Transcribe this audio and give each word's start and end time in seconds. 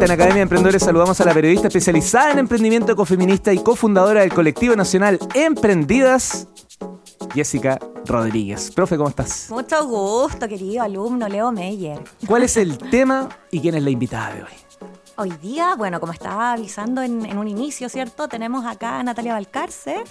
En 0.00 0.10
Academia 0.10 0.36
de 0.36 0.42
Emprendedores 0.42 0.82
saludamos 0.82 1.20
a 1.20 1.24
la 1.24 1.32
periodista 1.32 1.68
especializada 1.68 2.32
en 2.32 2.40
emprendimiento 2.40 2.90
ecofeminista 2.92 3.52
y 3.52 3.58
cofundadora 3.58 4.22
del 4.22 4.32
colectivo 4.32 4.74
nacional 4.74 5.18
Emprendidas, 5.32 6.48
Jessica 7.32 7.78
Rodríguez. 8.04 8.72
Profe, 8.72 8.96
¿cómo 8.96 9.08
estás? 9.08 9.46
Mucho 9.50 9.86
gusto, 9.86 10.48
querido 10.48 10.82
alumno 10.82 11.28
Leo 11.28 11.52
Meyer. 11.52 12.00
¿Cuál 12.26 12.42
es 12.42 12.56
el 12.56 12.78
tema 12.78 13.28
y 13.52 13.60
quién 13.60 13.76
es 13.76 13.82
la 13.84 13.90
invitada 13.90 14.34
de 14.34 14.42
hoy? 14.42 14.61
Hoy 15.16 15.30
día, 15.42 15.74
bueno, 15.76 16.00
como 16.00 16.12
estaba 16.12 16.52
avisando 16.52 17.02
en, 17.02 17.36
un 17.36 17.46
inicio, 17.46 17.90
¿cierto? 17.90 18.28
Tenemos 18.28 18.64
acá 18.64 18.98
a 18.98 19.02
Natalia 19.02 19.34
Valcarce 19.34 20.04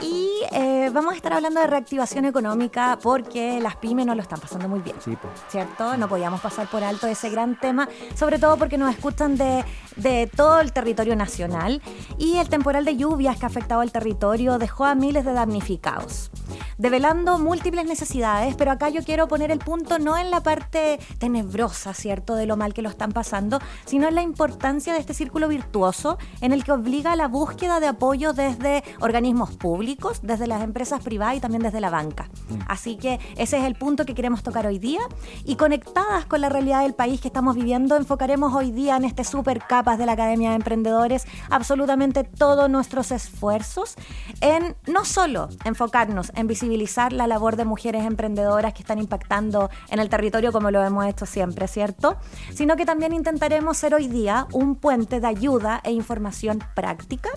y 0.00 0.28
eh, 0.50 0.90
vamos 0.92 1.12
a 1.12 1.16
estar 1.16 1.32
hablando 1.32 1.60
de 1.60 1.68
reactivación 1.68 2.24
económica 2.24 2.98
porque 3.00 3.60
las 3.60 3.76
pymes 3.76 4.04
no 4.04 4.16
lo 4.16 4.22
están 4.22 4.40
pasando 4.40 4.68
muy 4.68 4.80
bien, 4.80 4.96
sí, 5.04 5.16
¿cierto? 5.48 5.96
No 5.96 6.08
podíamos 6.08 6.40
pasar 6.40 6.68
por 6.68 6.82
alto 6.82 7.06
ese 7.06 7.30
gran 7.30 7.58
tema, 7.58 7.88
sobre 8.16 8.40
todo 8.40 8.56
porque 8.56 8.78
nos 8.78 8.90
escuchan 8.92 9.36
de, 9.36 9.64
de 9.94 10.28
todo 10.34 10.60
el 10.60 10.72
territorio 10.72 11.14
nacional 11.14 11.80
y 12.18 12.38
el 12.38 12.48
temporal 12.48 12.84
de 12.84 12.96
lluvias 12.96 13.36
que 13.38 13.46
ha 13.46 13.48
afectado 13.48 13.80
al 13.80 13.92
territorio 13.92 14.58
dejó 14.58 14.86
a 14.86 14.96
miles 14.96 15.24
de 15.24 15.34
damnificados, 15.34 16.32
develando 16.78 17.38
múltiples 17.38 17.86
necesidades, 17.86 18.56
pero 18.56 18.72
acá 18.72 18.88
yo 18.88 19.04
quiero 19.04 19.28
poner 19.28 19.52
el 19.52 19.60
punto 19.60 20.00
no 20.00 20.18
en 20.18 20.32
la 20.32 20.42
parte 20.42 20.98
tenebrosa, 21.18 21.94
¿cierto? 21.94 22.34
De 22.34 22.46
lo 22.46 22.56
mal 22.56 22.74
que 22.74 22.82
lo 22.82 22.88
están 22.88 23.12
pasando, 23.12 23.60
sino 23.84 24.08
en 24.08 24.16
la 24.16 24.22
importancia 24.32 24.94
de 24.94 24.98
este 24.98 25.12
círculo 25.12 25.46
virtuoso 25.46 26.16
en 26.40 26.52
el 26.52 26.64
que 26.64 26.72
obliga 26.72 27.12
a 27.12 27.16
la 27.16 27.28
búsqueda 27.28 27.80
de 27.80 27.86
apoyo 27.86 28.32
desde 28.32 28.82
organismos 29.00 29.50
públicos, 29.50 30.20
desde 30.22 30.46
las 30.46 30.62
empresas 30.62 31.02
privadas 31.02 31.36
y 31.36 31.40
también 31.40 31.62
desde 31.62 31.82
la 31.82 31.90
banca. 31.90 32.30
Mm. 32.48 32.54
Así 32.66 32.96
que 32.96 33.20
ese 33.36 33.58
es 33.58 33.64
el 33.64 33.74
punto 33.74 34.06
que 34.06 34.14
queremos 34.14 34.42
tocar 34.42 34.66
hoy 34.66 34.78
día 34.78 35.00
y 35.44 35.56
conectadas 35.56 36.24
con 36.24 36.40
la 36.40 36.48
realidad 36.48 36.80
del 36.82 36.94
país 36.94 37.20
que 37.20 37.28
estamos 37.28 37.56
viviendo, 37.56 37.94
enfocaremos 37.96 38.54
hoy 38.54 38.70
día 38.70 38.96
en 38.96 39.04
este 39.04 39.22
super 39.22 39.60
capas 39.66 39.98
de 39.98 40.06
la 40.06 40.12
Academia 40.12 40.50
de 40.50 40.56
Emprendedores 40.56 41.26
absolutamente 41.50 42.24
todos 42.24 42.70
nuestros 42.70 43.12
esfuerzos 43.12 43.96
en 44.40 44.74
no 44.86 45.04
solo 45.04 45.50
enfocarnos 45.66 46.32
en 46.34 46.46
visibilizar 46.46 47.12
la 47.12 47.26
labor 47.26 47.56
de 47.56 47.66
mujeres 47.66 48.06
emprendedoras 48.06 48.72
que 48.72 48.80
están 48.80 48.98
impactando 48.98 49.68
en 49.90 49.98
el 49.98 50.08
territorio 50.08 50.52
como 50.52 50.70
lo 50.70 50.82
hemos 50.82 51.04
hecho 51.06 51.26
siempre, 51.26 51.68
¿cierto? 51.68 52.16
Sino 52.54 52.76
que 52.76 52.86
también 52.86 53.12
intentaremos 53.12 53.76
ser 53.76 53.94
hoy 53.94 54.08
día 54.08 54.21
un 54.52 54.76
puente 54.76 55.20
de 55.20 55.26
ayuda 55.26 55.80
e 55.84 55.92
información 55.92 56.58
práctica 56.74 57.30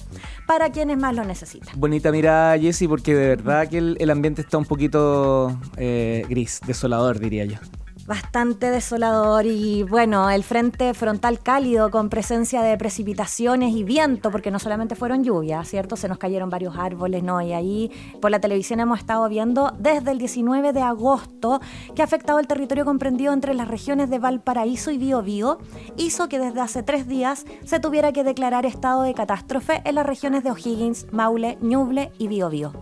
para 0.47 0.71
quienes 0.71 0.97
más 0.97 1.15
lo 1.15 1.23
necesitan. 1.23 1.79
Bonita 1.79 2.11
mirada, 2.11 2.57
Jessy, 2.57 2.87
porque 2.87 3.13
de 3.15 3.27
verdad 3.27 3.67
que 3.67 3.77
el, 3.77 4.09
ambiente 4.09 4.41
está 4.41 4.57
un 4.57 4.65
poquito 4.65 5.57
eh, 5.77 6.25
gris, 6.29 6.61
desolador, 6.65 7.19
diría 7.19 7.45
yo 7.45 7.57
bastante 8.05 8.69
desolador 8.69 9.45
y 9.45 9.83
bueno, 9.83 10.29
el 10.29 10.43
frente 10.43 10.93
frontal 10.93 11.39
cálido 11.39 11.89
con 11.89 12.09
presencia 12.09 12.61
de 12.61 12.77
precipitaciones 12.77 13.75
y 13.75 13.83
viento, 13.83 14.29
porque 14.29 14.51
no 14.51 14.59
solamente 14.59 14.95
fueron 14.95 15.23
lluvias, 15.23 15.67
¿cierto? 15.67 15.95
Se 15.95 16.07
nos 16.07 16.19
cayeron 16.19 16.49
varios 16.49 16.77
árboles, 16.77 17.23
¿no? 17.23 17.41
Y 17.41 17.53
ahí 17.53 17.91
por 18.21 18.29
la 18.29 18.39
televisión 18.39 18.79
hemos 18.79 18.99
estado 18.99 19.27
viendo 19.27 19.73
desde 19.79 20.11
el 20.11 20.19
19 20.19 20.71
de 20.71 20.81
agosto 20.81 21.61
que 21.95 22.01
ha 22.01 22.05
afectado 22.05 22.39
el 22.39 22.47
territorio 22.47 22.85
comprendido 22.85 23.33
entre 23.33 23.53
las 23.53 23.67
regiones 23.67 24.09
de 24.09 24.19
Valparaíso 24.19 24.91
y 24.91 24.97
Biobío, 24.97 25.57
hizo 25.97 26.29
que 26.29 26.39
desde 26.39 26.61
hace 26.61 26.83
tres 26.83 27.07
días 27.07 27.45
se 27.63 27.79
tuviera 27.79 28.11
que 28.11 28.23
declarar 28.23 28.65
estado 28.65 29.01
de 29.01 29.13
catástrofe 29.15 29.81
en 29.83 29.95
las 29.95 30.05
regiones 30.05 30.43
de 30.43 30.51
O'Higgins, 30.51 31.07
Maule, 31.11 31.57
Ñuble 31.61 32.11
y 32.19 32.27
Biobío. 32.27 32.73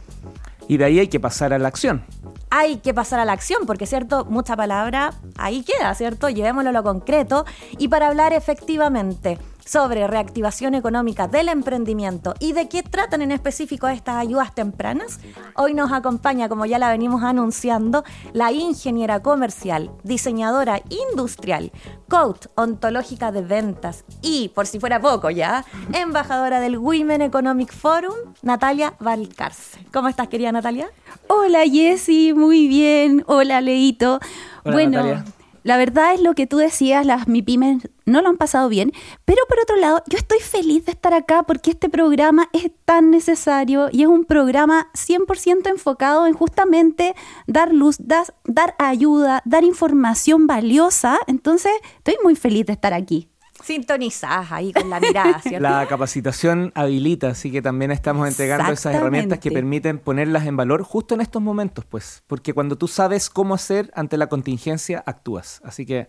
Y 0.68 0.78
de 0.78 0.86
ahí 0.86 0.98
hay 0.98 1.10
que 1.10 1.20
pasar 1.20 1.54
a 1.54 1.60
la 1.60 1.68
acción. 1.68 2.04
Hay 2.50 2.78
que 2.78 2.96
pasar 2.96 3.20
a 3.20 3.26
la 3.26 3.34
acción, 3.34 3.68
porque 3.68 3.86
cierto, 3.86 4.26
mucha 4.26 4.56
palabra 4.56 5.14
ahí 5.38 5.64
queda, 5.64 5.94
¿cierto? 5.94 6.28
Llevémoslo 6.28 6.72
a 6.72 6.74
lo 6.74 6.82
concreto. 6.82 7.46
Y 7.78 7.90
para 7.90 8.08
hablar 8.08 8.34
efectivamente 8.34 9.38
sobre 9.68 10.08
reactivación 10.08 10.76
económica 10.76 11.28
del 11.28 11.50
emprendimiento 11.50 12.34
y 12.40 12.54
de 12.54 12.70
qué 12.70 12.84
tratan 12.84 13.22
en 13.22 13.32
específico 13.32 13.88
estas 13.90 14.16
ayudas 14.16 14.56
tempranas, 14.56 15.20
hoy 15.56 15.74
nos 15.74 15.92
acompaña, 15.92 16.48
como 16.48 16.66
ya 16.66 16.80
la 16.80 16.90
venimos 16.90 17.22
anunciando, 17.22 18.04
la 18.32 18.52
ingeniera 18.54 19.22
comercial, 19.22 19.92
diseñadora 20.04 20.82
industrial, 21.12 21.72
coach 22.08 22.46
ontológica 22.56 23.32
de 23.32 23.42
ventas 23.42 24.06
y, 24.22 24.50
por 24.50 24.68
si 24.68 24.80
fuera 24.80 25.02
poco 25.02 25.30
ya, 25.30 25.66
embajadora 25.94 26.62
del 26.62 26.78
Women 26.78 27.22
Economic 27.22 27.74
Forum, 27.74 28.16
Natalia 28.42 28.94
Valcarce. 29.00 29.80
¿Cómo 29.92 30.08
estás, 30.08 30.30
querida 30.30 30.52
Natalia? 30.54 30.88
Hola, 31.28 31.64
Jessy, 31.66 32.34
muy 32.34 32.68
bien. 32.68 33.26
Hola, 33.28 33.60
Leito. 33.60 34.20
bueno, 34.64 35.24
la 35.68 35.76
verdad 35.76 36.14
es 36.14 36.22
lo 36.22 36.34
que 36.34 36.48
tú 36.48 36.56
decías, 36.56 37.06
las 37.06 37.28
MIPIMES 37.28 37.90
no 38.06 38.22
lo 38.22 38.30
han 38.30 38.38
pasado 38.38 38.70
bien, 38.70 38.94
pero 39.26 39.42
por 39.50 39.60
otro 39.60 39.76
lado, 39.76 40.02
yo 40.08 40.18
estoy 40.18 40.40
feliz 40.40 40.86
de 40.86 40.94
estar 40.94 41.14
acá 41.14 41.44
porque 41.44 41.72
este 41.72 41.90
programa 41.90 42.48
es 42.54 42.72
tan 42.86 43.12
necesario 43.12 43.90
y 43.92 44.04
es 44.04 44.08
un 44.08 44.24
programa 44.24 44.88
100% 44.94 45.70
enfocado 45.70 46.26
en 46.26 46.36
justamente 46.36 47.16
dar 47.48 47.74
luz, 47.74 47.98
dar, 48.00 48.28
dar 48.46 48.76
ayuda, 48.80 49.42
dar 49.44 49.66
información 49.66 50.48
valiosa. 50.48 51.20
Entonces, 51.28 51.74
estoy 51.98 52.16
muy 52.24 52.38
feliz 52.38 52.66
de 52.66 52.72
estar 52.72 52.94
aquí 52.94 53.28
sintonizadas 53.64 54.52
ahí 54.52 54.74
con 54.74 54.90
la 54.90 55.00
mirada. 55.00 55.40
¿cierto? 55.42 55.60
La 55.60 55.86
capacitación 55.88 56.72
habilita, 56.76 57.30
así 57.30 57.52
que 57.52 57.62
también 57.62 57.92
estamos 57.92 58.28
entregando 58.28 58.72
esas 58.72 58.96
herramientas 58.96 59.40
que 59.40 59.52
permiten 59.52 60.00
ponerlas 60.00 60.46
en 60.46 60.58
valor 60.58 60.84
justo 60.84 61.16
en 61.16 61.22
estos 61.22 61.42
momentos, 61.42 61.86
pues, 61.86 62.24
porque 62.28 62.54
cuando 62.54 62.78
tú 62.78 62.88
sabes 62.88 63.30
cómo 63.30 63.54
hacer 63.54 63.92
ante 63.96 64.18
la 64.18 64.28
contingencia, 64.28 65.04
actúas. 65.06 65.62
Así 65.64 65.86
que 65.86 66.08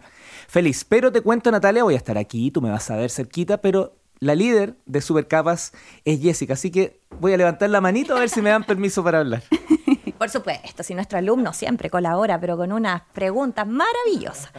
feliz. 0.49 0.85
Pero 0.85 1.13
te 1.13 1.21
cuento, 1.21 1.51
Natalia, 1.51 1.85
voy 1.85 1.95
a 1.95 1.99
estar 1.99 2.19
aquí, 2.19 2.51
tú 2.51 2.61
me 2.61 2.71
vas 2.71 2.91
a 2.91 2.97
ver 2.97 3.11
cerquita, 3.11 3.61
pero 3.61 3.97
la 4.21 4.35
líder 4.35 4.77
de 4.87 5.01
Supercapas 5.01 5.73
es 6.05 6.21
Jessica, 6.21 6.55
así 6.55 6.71
que 6.71 7.01
voy 7.21 7.33
a 7.33 7.37
levantar 7.37 7.71
la 7.71 7.81
manito 7.81 8.17
a 8.17 8.21
ver 8.21 8.29
si 8.29 8.43
me 8.43 8.51
dan 8.51 8.65
permiso 8.65 9.05
para 9.05 9.21
hablar. 9.21 9.43
Por 10.19 10.29
supuesto, 10.31 10.83
si 10.83 10.95
nuestro 10.95 11.19
alumno 11.19 11.53
siempre 11.53 11.91
colabora, 11.91 12.41
pero 12.41 12.57
con 12.57 12.73
unas 12.73 13.03
preguntas 13.13 13.67
maravillosas. 13.69 14.51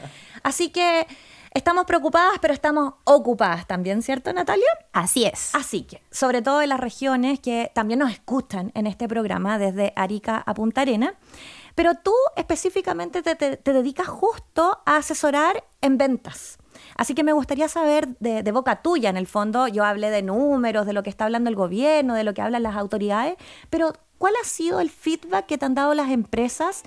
Así 0.42 0.70
que 0.70 1.06
Estamos 1.52 1.86
preocupadas, 1.86 2.38
pero 2.42 2.54
estamos 2.54 2.94
ocupadas 3.06 3.66
también, 3.66 4.04
¿cierto, 4.04 4.32
Natalia? 4.32 4.68
Así 4.94 5.26
es. 5.26 5.56
Así 5.56 5.82
que, 5.82 6.02
sobre 6.12 6.44
todo 6.44 6.62
en 6.62 6.70
las 6.70 6.80
regiones 6.80 7.40
que 7.40 7.72
también 7.74 8.00
nos 8.00 8.12
escuchan 8.12 8.72
en 8.76 8.86
este 8.86 9.08
programa, 9.08 9.58
desde 9.58 9.92
Arica 9.96 10.44
a 10.46 10.54
Punta 10.54 10.82
Arena, 10.82 11.16
pero 11.74 11.96
tú 11.96 12.14
específicamente 12.36 13.24
te, 13.24 13.58
dedicas 13.74 14.08
justo 14.08 14.80
a 14.86 14.98
asesorar 14.98 15.64
en 15.82 15.98
ventas. 15.98 16.60
Así 16.96 17.16
que 17.16 17.24
me 17.24 17.34
gustaría 17.34 17.68
saber 17.68 18.08
de, 18.20 18.44
de, 18.44 18.52
boca 18.52 18.84
tuya, 18.84 19.10
en 19.10 19.18
el 19.18 19.26
fondo, 19.26 19.68
yo 19.68 19.84
hablé 19.84 20.12
de 20.12 20.22
números, 20.22 20.86
de 20.86 20.94
lo 20.94 21.02
que 21.02 21.10
está 21.10 21.26
hablando 21.26 21.50
el 21.50 21.56
gobierno, 21.56 22.14
de 22.14 22.24
lo 22.24 22.34
que 22.36 22.44
hablan 22.44 22.62
las 22.62 22.76
autoridades, 22.76 23.38
pero 23.72 23.94
¿cuál 24.20 24.34
ha 24.42 24.46
sido 24.46 24.82
el 24.82 24.92
feedback 24.92 25.48
que 25.48 25.58
te 25.58 25.66
han 25.66 25.74
dado 25.74 25.96
las 25.96 26.12
empresas 26.12 26.84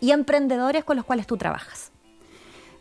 y 0.00 0.12
emprendedores 0.12 0.84
con 0.84 0.96
los 0.96 1.04
cuales 1.04 1.26
tú 1.26 1.36
trabajas? 1.36 1.92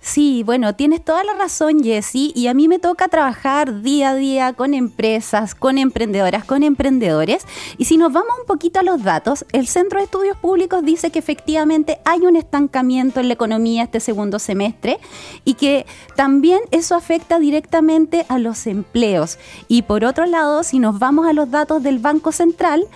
Sí, 0.08 0.42
bueno, 0.46 0.74
tienes 0.74 1.04
toda 1.04 1.26
la 1.26 1.34
razón, 1.34 1.84
Jessie, 1.84 2.32
y 2.34 2.48
a 2.48 2.54
mí 2.54 2.70
me 2.70 2.80
toca 2.80 3.10
trabajar 3.10 3.82
día 3.82 4.12
a 4.12 4.16
día 4.16 4.54
con 4.54 4.74
empresas, 4.74 5.54
con 5.54 5.78
emprendedoras, 5.78 6.46
con 6.46 6.64
emprendedores. 6.64 7.46
Y 7.78 7.84
si 7.84 7.98
nos 7.98 8.14
vamos 8.14 8.32
un 8.40 8.46
poquito 8.48 8.80
a 8.80 8.84
los 8.84 9.04
datos, 9.04 9.46
el 9.52 9.68
Centro 9.68 10.00
de 10.00 10.06
Estudios 10.06 10.38
Públicos 10.38 10.82
dice 10.86 11.10
que 11.12 11.20
efectivamente 11.20 12.00
hay 12.06 12.22
un 12.22 12.38
estancamiento 12.38 13.20
en 13.20 13.28
la 13.28 13.34
economía 13.34 13.84
este 13.84 14.00
segundo 14.00 14.40
semestre 14.40 14.98
y 15.44 15.56
que 15.56 15.86
también 16.16 16.62
eso 16.72 16.96
afecta 16.96 17.38
directamente 17.38 18.26
a 18.30 18.40
los 18.40 18.66
empleos. 18.66 19.38
Y 19.68 19.82
por 19.82 20.06
otro 20.06 20.26
lado, 20.26 20.64
si 20.64 20.80
nos 20.80 21.00
vamos 21.00 21.28
a 21.28 21.34
los 21.34 21.52
datos 21.52 21.84
del 21.84 22.00
Banco 22.00 22.32
Central, 22.32 22.88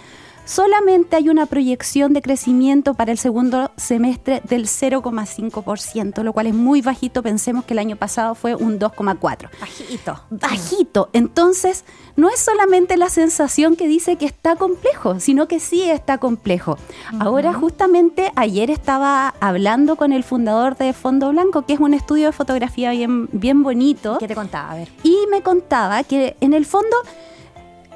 solamente 0.45 1.15
hay 1.15 1.29
una 1.29 1.45
proyección 1.45 2.13
de 2.13 2.21
crecimiento 2.21 2.93
para 2.93 3.11
el 3.11 3.17
segundo 3.17 3.71
semestre 3.77 4.41
del 4.47 4.65
0,5%, 4.65 6.23
lo 6.23 6.33
cual 6.33 6.47
es 6.47 6.53
muy 6.53 6.81
bajito. 6.81 7.23
Pensemos 7.23 7.65
que 7.65 7.73
el 7.73 7.79
año 7.79 7.95
pasado 7.95 8.35
fue 8.35 8.55
un 8.55 8.79
2,4%. 8.79 9.49
Bajito. 9.59 10.19
Bajito. 10.29 11.09
Entonces, 11.13 11.85
no 12.15 12.29
es 12.29 12.39
solamente 12.39 12.97
la 12.97 13.09
sensación 13.09 13.75
que 13.75 13.88
dice 13.88 14.15
que 14.17 14.25
está 14.25 14.55
complejo, 14.55 15.19
sino 15.19 15.47
que 15.47 15.59
sí 15.59 15.83
está 15.83 16.17
complejo. 16.17 16.77
Ahora, 17.19 17.53
justamente, 17.53 18.31
ayer 18.35 18.69
estaba 18.69 19.33
hablando 19.39 19.95
con 19.95 20.11
el 20.13 20.23
fundador 20.23 20.77
de 20.77 20.93
Fondo 20.93 21.29
Blanco, 21.29 21.63
que 21.63 21.73
es 21.73 21.79
un 21.79 21.93
estudio 21.93 22.27
de 22.27 22.31
fotografía 22.31 22.91
bien, 22.91 23.29
bien 23.31 23.63
bonito. 23.63 24.17
¿Qué 24.19 24.27
te 24.27 24.35
contaba? 24.35 24.71
A 24.71 24.75
ver. 24.75 24.89
Y 25.03 25.17
me 25.29 25.41
contaba 25.41 26.03
que 26.03 26.35
en 26.41 26.53
el 26.53 26.65
fondo 26.65 26.95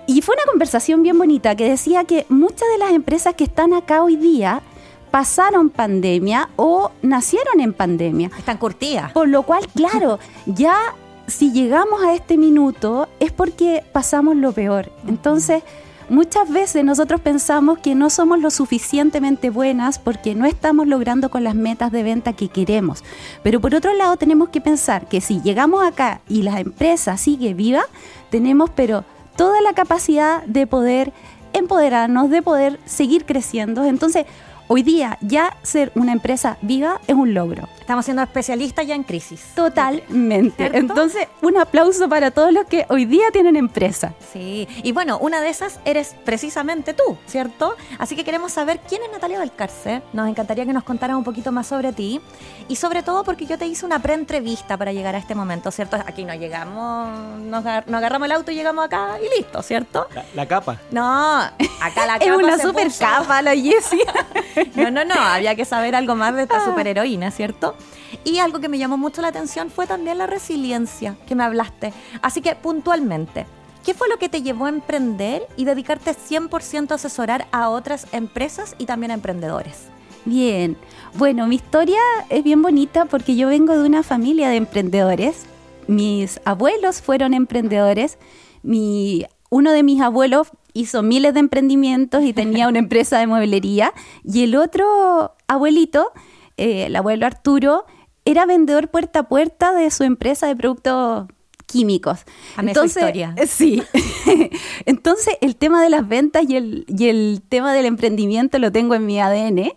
y 0.08 0.22
fue 0.22 0.36
una 0.36 0.52
conversación 0.52 1.04
bien 1.04 1.18
bonita 1.18 1.56
que 1.56 1.70
decía 1.70 2.04
que 2.04 2.26
muchas 2.30 2.68
de 2.72 2.78
las 2.78 2.92
empresas 2.92 3.34
que 3.36 3.44
están 3.44 3.74
acá 3.74 4.04
hoy 4.04 4.16
día 4.16 4.62
pasaron 5.12 5.70
pandemia 5.70 6.50
o 6.58 6.92
nacieron 7.02 7.62
en 7.62 7.74
pandemia. 7.74 8.32
Están 8.38 8.58
curtidas. 8.58 9.14
Por 9.14 9.30
lo 9.30 9.44
cual, 9.44 9.66
claro, 9.74 10.20
ya 10.46 10.76
si 11.28 11.52
llegamos 11.52 12.04
a 12.04 12.14
este 12.14 12.38
minuto 12.38 13.08
es 13.20 13.32
porque 13.32 13.84
pasamos 13.94 14.36
lo 14.36 14.52
peor. 14.52 14.92
Entonces, 15.08 15.64
muchas 16.10 16.50
veces 16.50 16.84
nosotros 16.84 17.22
pensamos 17.22 17.80
que 17.80 17.96
no 17.96 18.10
somos 18.10 18.40
lo 18.40 18.52
suficientemente 18.52 19.50
buenas 19.50 20.00
porque 20.00 20.36
no 20.36 20.46
estamos 20.46 20.86
logrando 20.88 21.30
con 21.30 21.44
las 21.44 21.56
metas 21.56 21.92
de 21.92 22.04
venta 22.04 22.34
que 22.34 22.50
queremos. 22.50 23.04
Pero 23.42 23.60
por 23.62 23.74
otro 23.74 23.94
lado, 23.94 24.18
tenemos 24.18 24.50
que 24.50 24.62
pensar 24.62 25.08
que 25.08 25.22
si 25.22 25.42
llegamos 25.42 25.84
acá 25.84 26.22
y 26.28 26.44
la 26.44 26.60
empresa 26.60 27.18
sigue 27.18 27.54
viva, 27.54 27.84
tenemos 28.30 28.70
pero 28.70 29.06
toda 29.36 29.62
la 29.62 29.74
capacidad 29.74 30.44
de 30.44 30.68
poder 30.68 31.14
empoderarnos, 31.54 32.30
de 32.30 32.42
poder 32.42 32.80
seguir 32.86 33.26
creciendo. 33.26 33.86
Entonces, 33.86 34.26
hoy 34.68 34.84
día 34.84 35.18
ya 35.22 35.56
ser 35.64 35.92
una 35.96 36.12
empresa 36.12 36.58
viva 36.62 37.00
es 37.08 37.16
un 37.16 37.34
logro. 37.34 37.68
Estamos 37.86 38.06
siendo 38.06 38.24
especialistas 38.24 38.88
ya 38.88 38.96
en 38.96 39.04
crisis. 39.04 39.52
Totalmente. 39.54 40.72
Entonces, 40.74 41.28
un 41.44 41.56
aplauso 41.56 42.10
para 42.10 42.32
todos 42.32 42.52
los 42.52 42.66
que 42.66 42.88
hoy 42.90 43.06
día 43.06 43.30
tienen 43.32 43.56
empresa. 43.56 44.16
Sí, 44.34 44.68
y 44.82 44.92
bueno, 44.92 45.20
una 45.20 45.40
de 45.40 45.50
esas 45.50 45.80
eres 45.86 46.16
precisamente 46.26 46.96
tú, 46.96 47.16
¿cierto? 47.28 47.76
Así 48.00 48.16
que 48.16 48.24
queremos 48.24 48.54
saber 48.54 48.80
quién 48.90 49.04
es 49.04 49.12
Natalia 49.12 49.38
Valcarce. 49.38 50.02
Nos 50.14 50.28
encantaría 50.28 50.66
que 50.66 50.74
nos 50.74 50.84
contaras 50.84 51.16
un 51.16 51.24
poquito 51.24 51.52
más 51.52 51.68
sobre 51.68 51.94
ti 51.94 52.20
y 52.68 52.76
sobre 52.78 53.04
todo 53.04 53.24
porque 53.24 53.46
yo 53.46 53.56
te 53.60 53.68
hice 53.68 53.86
una 53.86 54.00
pre-entrevista 54.00 54.78
para 54.78 54.92
llegar 54.92 55.14
a 55.14 55.20
este 55.20 55.36
momento, 55.36 55.70
¿cierto? 55.70 55.96
Aquí 56.08 56.26
no 56.26 56.34
llegamos, 56.34 57.40
nos, 57.40 57.64
agarramos 57.64 58.26
el 58.26 58.32
auto 58.32 58.52
y 58.52 58.56
llegamos 58.56 58.84
acá 58.84 59.20
y 59.20 59.38
listo, 59.38 59.62
¿cierto? 59.62 60.08
La, 60.34 60.48
capa. 60.48 60.80
No, 60.90 61.38
acá 61.38 62.08
la 62.08 62.14
capa. 62.18 62.26
es 62.26 62.32
una 62.32 62.58
super 62.58 62.88
capa 62.98 63.44
la 63.44 63.56
Jessie. 63.56 64.04
no, 64.76 64.90
no, 64.90 65.06
no, 65.06 65.14
había 65.14 65.56
que 65.56 65.66
saber 65.66 65.96
algo 65.96 66.16
más 66.16 66.34
de 66.34 66.42
esta 66.42 66.58
ah. 66.58 66.66
superheroína, 66.66 67.30
¿cierto? 67.30 67.75
Y 68.24 68.40
algo 68.40 68.60
que 68.60 68.70
me 68.70 68.78
llamó 68.78 68.98
mucho 68.98 69.22
la 69.22 69.30
atención 69.30 69.70
fue 69.70 69.88
también 69.88 70.18
la 70.18 70.28
resiliencia 70.28 71.18
que 71.28 71.36
me 71.36 71.44
hablaste. 71.44 71.94
Así 72.22 72.42
que 72.42 72.56
puntualmente, 72.56 73.46
¿qué 73.84 73.94
fue 73.94 74.10
lo 74.10 74.18
que 74.18 74.30
te 74.30 74.42
llevó 74.42 74.66
a 74.66 74.70
emprender 74.70 75.48
y 75.58 75.66
dedicarte 75.66 76.12
100% 76.12 76.92
a 76.92 76.96
asesorar 76.96 77.48
a 77.52 77.70
otras 77.70 78.08
empresas 78.12 78.76
y 78.78 78.86
también 78.86 79.12
a 79.12 79.16
emprendedores? 79.16 79.90
Bien, 80.26 80.76
bueno, 81.14 81.46
mi 81.46 81.56
historia 81.56 82.00
es 82.30 82.44
bien 82.44 82.64
bonita 82.64 83.06
porque 83.06 83.36
yo 83.36 83.48
vengo 83.48 83.78
de 83.78 83.86
una 83.86 84.02
familia 84.02 84.50
de 84.50 84.56
emprendedores. 84.56 85.46
Mis 85.88 86.42
abuelos 86.46 87.02
fueron 87.02 87.36
emprendedores. 87.36 88.18
Mi, 88.64 89.26
uno 89.52 89.72
de 89.72 89.84
mis 89.84 90.02
abuelos 90.02 90.50
hizo 90.74 91.04
miles 91.04 91.36
de 91.36 91.42
emprendimientos 91.42 92.24
y 92.24 92.34
tenía 92.34 92.68
una 92.68 92.80
empresa 92.86 93.20
de 93.20 93.28
mueblería. 93.28 93.94
Y 94.24 94.44
el 94.44 94.56
otro 94.56 95.36
abuelito, 95.48 96.12
eh, 96.58 96.88
el 96.88 96.96
abuelo 96.96 97.28
Arturo, 97.28 97.86
era 98.26 98.46
vendedor 98.46 98.90
puerta 98.90 99.20
a 99.20 99.28
puerta 99.28 99.74
de 99.74 99.90
su 99.92 100.04
empresa 100.04 100.48
de 100.48 100.56
productos 100.56 101.28
químicos. 101.66 102.20
Entonces, 102.58 102.98
historia. 102.98 103.34
Eh, 103.38 103.48
sí. 103.48 103.84
Entonces, 104.86 105.36
el 105.42 105.56
tema 105.56 105.82
de 105.84 105.90
las 105.90 106.08
ventas 106.08 106.46
y 106.48 106.56
el, 106.56 106.86
y 106.88 107.08
el 107.08 107.42
tema 107.48 107.74
del 107.74 107.86
emprendimiento 107.86 108.60
lo 108.60 108.72
tengo 108.72 108.96
en 108.96 109.06
mi 109.06 109.20
ADN. 109.20 109.72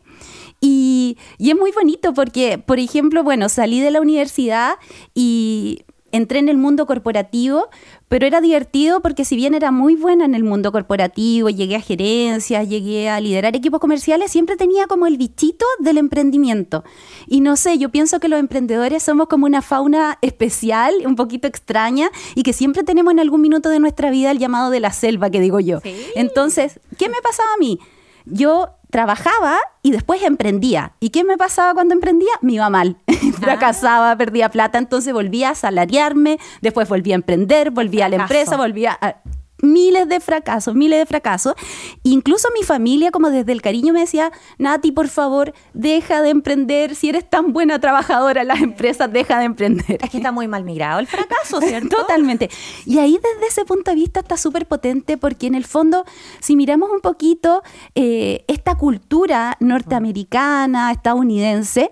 Y, 0.60 1.16
y, 1.38 1.50
es 1.50 1.56
muy 1.56 1.70
bonito 1.70 2.14
porque, 2.14 2.58
por 2.58 2.80
ejemplo, 2.80 3.22
bueno, 3.22 3.48
salí 3.48 3.80
de 3.80 3.92
la 3.92 4.00
universidad 4.00 4.74
y 5.14 5.84
entré 6.12 6.38
en 6.38 6.48
el 6.48 6.56
mundo 6.56 6.86
corporativo, 6.86 7.68
pero 8.08 8.26
era 8.26 8.40
divertido 8.40 9.00
porque 9.00 9.24
si 9.24 9.36
bien 9.36 9.54
era 9.54 9.70
muy 9.70 9.94
buena 9.94 10.24
en 10.24 10.34
el 10.34 10.44
mundo 10.44 10.72
corporativo, 10.72 11.50
llegué 11.50 11.76
a 11.76 11.80
gerencias, 11.80 12.68
llegué 12.68 13.08
a 13.08 13.20
liderar 13.20 13.54
equipos 13.54 13.80
comerciales, 13.80 14.30
siempre 14.30 14.56
tenía 14.56 14.86
como 14.86 15.06
el 15.06 15.16
bichito 15.16 15.66
del 15.78 15.98
emprendimiento. 15.98 16.84
Y 17.26 17.40
no 17.40 17.56
sé, 17.56 17.78
yo 17.78 17.90
pienso 17.90 18.20
que 18.20 18.28
los 18.28 18.40
emprendedores 18.40 19.02
somos 19.02 19.28
como 19.28 19.46
una 19.46 19.62
fauna 19.62 20.18
especial, 20.22 20.94
un 21.04 21.16
poquito 21.16 21.46
extraña, 21.48 22.10
y 22.34 22.42
que 22.42 22.52
siempre 22.52 22.82
tenemos 22.82 23.12
en 23.12 23.20
algún 23.20 23.40
minuto 23.40 23.68
de 23.68 23.80
nuestra 23.80 24.10
vida 24.10 24.30
el 24.30 24.38
llamado 24.38 24.70
de 24.70 24.80
la 24.80 24.92
selva, 24.92 25.30
que 25.30 25.40
digo 25.40 25.60
yo. 25.60 25.80
Entonces, 26.14 26.80
¿qué 26.96 27.08
me 27.08 27.20
pasaba 27.22 27.48
a 27.54 27.58
mí? 27.58 27.78
Yo 28.24 28.70
trabajaba 28.90 29.58
y 29.82 29.90
después 29.90 30.22
emprendía. 30.22 30.92
¿Y 31.00 31.10
qué 31.10 31.24
me 31.24 31.36
pasaba 31.36 31.74
cuando 31.74 31.94
emprendía? 31.94 32.32
Me 32.40 32.54
iba 32.54 32.70
mal. 32.70 32.96
Fracasaba, 33.40 34.16
perdía 34.16 34.50
plata, 34.50 34.78
entonces 34.78 35.12
volvía 35.12 35.50
a 35.50 35.54
salariarme, 35.54 36.38
después 36.60 36.88
volvía 36.88 37.14
a 37.14 37.16
emprender, 37.16 37.70
volvía 37.70 38.06
a 38.06 38.08
la 38.08 38.16
empresa, 38.16 38.56
volvía 38.56 38.98
a 39.00 39.16
miles 39.62 40.08
de 40.08 40.20
fracasos, 40.20 40.74
miles 40.74 40.98
de 40.98 41.06
fracasos. 41.06 41.54
Incluso 42.02 42.48
mi 42.56 42.64
familia, 42.64 43.10
como 43.10 43.30
desde 43.30 43.52
el 43.52 43.62
cariño, 43.62 43.92
me 43.92 44.00
decía, 44.00 44.30
Nati, 44.58 44.92
por 44.92 45.08
favor, 45.08 45.52
deja 45.74 46.22
de 46.22 46.30
emprender. 46.30 46.94
Si 46.94 47.08
eres 47.08 47.28
tan 47.28 47.52
buena 47.52 47.80
trabajadora 47.80 48.42
en 48.42 48.48
las 48.48 48.60
empresas, 48.60 49.12
deja 49.12 49.38
de 49.38 49.46
emprender. 49.46 49.98
Es 50.02 50.10
que 50.10 50.18
está 50.18 50.32
muy 50.32 50.48
mal 50.48 50.64
mirado 50.64 51.00
el 51.00 51.06
fracaso, 51.08 51.60
¿cierto? 51.60 51.96
Totalmente. 51.96 52.50
Y 52.84 52.98
ahí 52.98 53.18
desde 53.22 53.46
ese 53.48 53.64
punto 53.64 53.90
de 53.90 53.96
vista 53.96 54.20
está 54.20 54.36
súper 54.36 54.66
potente 54.66 55.16
porque 55.16 55.46
en 55.46 55.54
el 55.54 55.64
fondo, 55.64 56.04
si 56.40 56.56
miramos 56.56 56.90
un 56.90 57.00
poquito 57.00 57.62
eh, 57.94 58.44
esta 58.48 58.76
cultura 58.76 59.56
norteamericana, 59.60 60.92
estadounidense, 60.92 61.90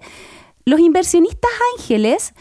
los 0.66 0.80
inversionistas 0.80 1.50
ángeles 1.78 2.34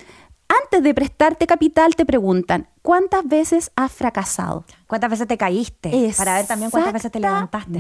antes 0.48 0.84
de 0.84 0.94
prestarte 0.94 1.48
capital 1.48 1.96
te 1.96 2.06
preguntan, 2.06 2.68
¿cuántas 2.82 3.28
veces 3.28 3.72
has 3.76 3.92
fracasado? 3.92 4.66
¿Cuántas 4.88 5.12
veces 5.12 5.28
te 5.28 5.38
caíste? 5.38 6.14
Para 6.18 6.36
ver 6.36 6.48
también 6.48 6.72
cuántas 6.72 6.94
veces 6.94 7.12
te 7.12 7.20
levantaste. 7.20 7.80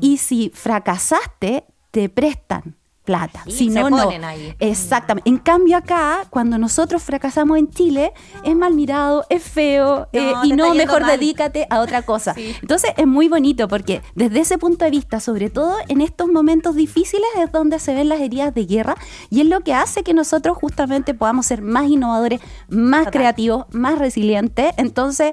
Y 0.00 0.18
si 0.18 0.50
fracasaste, 0.50 1.64
te 1.90 2.08
prestan 2.08 2.76
plata. 3.06 3.42
si 3.48 3.70
no, 3.70 3.88
no. 3.88 4.10
Exactamente. 4.58 5.30
En 5.30 5.38
cambio 5.38 5.78
acá, 5.78 6.26
cuando 6.28 6.58
nosotros 6.58 7.02
fracasamos 7.02 7.56
en 7.56 7.70
Chile, 7.70 8.12
es 8.44 8.54
mal 8.54 8.74
mirado, 8.74 9.24
es 9.30 9.42
feo 9.42 10.08
eh, 10.12 10.32
y 10.44 10.52
no, 10.52 10.74
mejor 10.74 11.06
dedícate 11.06 11.66
a 11.70 11.80
otra 11.80 12.02
cosa. 12.02 12.34
Entonces 12.36 12.90
es 12.96 13.06
muy 13.06 13.28
bonito 13.28 13.68
porque 13.68 14.02
desde 14.14 14.40
ese 14.40 14.58
punto 14.58 14.84
de 14.84 14.90
vista, 14.90 15.20
sobre 15.20 15.48
todo 15.48 15.74
en 15.88 16.02
estos 16.02 16.28
momentos 16.28 16.74
difíciles, 16.74 17.26
es 17.38 17.50
donde 17.52 17.78
se 17.78 17.94
ven 17.94 18.08
las 18.08 18.20
heridas 18.20 18.52
de 18.54 18.66
guerra 18.66 18.96
y 19.30 19.40
es 19.40 19.46
lo 19.46 19.60
que 19.60 19.72
hace 19.72 20.02
que 20.02 20.12
nosotros 20.12 20.58
justamente 20.58 21.14
podamos 21.14 21.46
ser 21.46 21.62
más 21.62 21.88
innovadores, 21.88 22.40
más 22.68 23.08
creativos, 23.10 23.66
más 23.70 23.98
resilientes. 23.98 24.74
Entonces, 24.76 25.32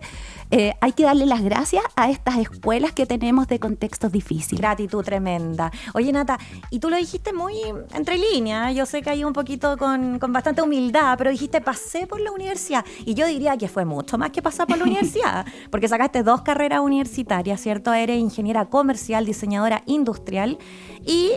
eh, 0.55 0.75
hay 0.81 0.91
que 0.91 1.01
darle 1.01 1.25
las 1.25 1.41
gracias 1.41 1.83
a 1.95 2.11
estas 2.11 2.37
escuelas 2.37 2.91
que 2.91 3.07
tenemos 3.07 3.47
de 3.47 3.59
contextos 3.59 4.11
difíciles. 4.11 4.61
Gratitud 4.61 5.03
tremenda. 5.03 5.71
Oye, 5.95 6.11
Nata, 6.11 6.37
y 6.69 6.77
tú 6.77 6.91
lo 6.91 6.95
dijiste 6.95 7.33
muy 7.33 7.55
entre 7.91 8.19
líneas, 8.19 8.75
yo 8.75 8.85
sé 8.85 9.01
que 9.01 9.09
hay 9.09 9.23
un 9.23 9.33
poquito 9.33 9.75
con, 9.77 10.19
con 10.19 10.31
bastante 10.31 10.61
humildad, 10.61 11.17
pero 11.17 11.31
dijiste 11.31 11.59
pasé 11.59 12.05
por 12.05 12.21
la 12.21 12.31
universidad. 12.31 12.85
Y 13.03 13.15
yo 13.15 13.25
diría 13.25 13.57
que 13.57 13.67
fue 13.67 13.83
mucho 13.83 14.19
más 14.19 14.29
que 14.29 14.43
pasar 14.43 14.67
por 14.67 14.77
la 14.77 14.83
universidad, 14.83 15.43
porque 15.71 15.87
sacaste 15.87 16.21
dos 16.21 16.43
carreras 16.43 16.81
universitarias, 16.81 17.59
¿cierto? 17.59 17.91
Eres 17.91 18.19
ingeniera 18.19 18.65
comercial, 18.65 19.25
diseñadora 19.25 19.81
industrial 19.87 20.59
y 21.03 21.31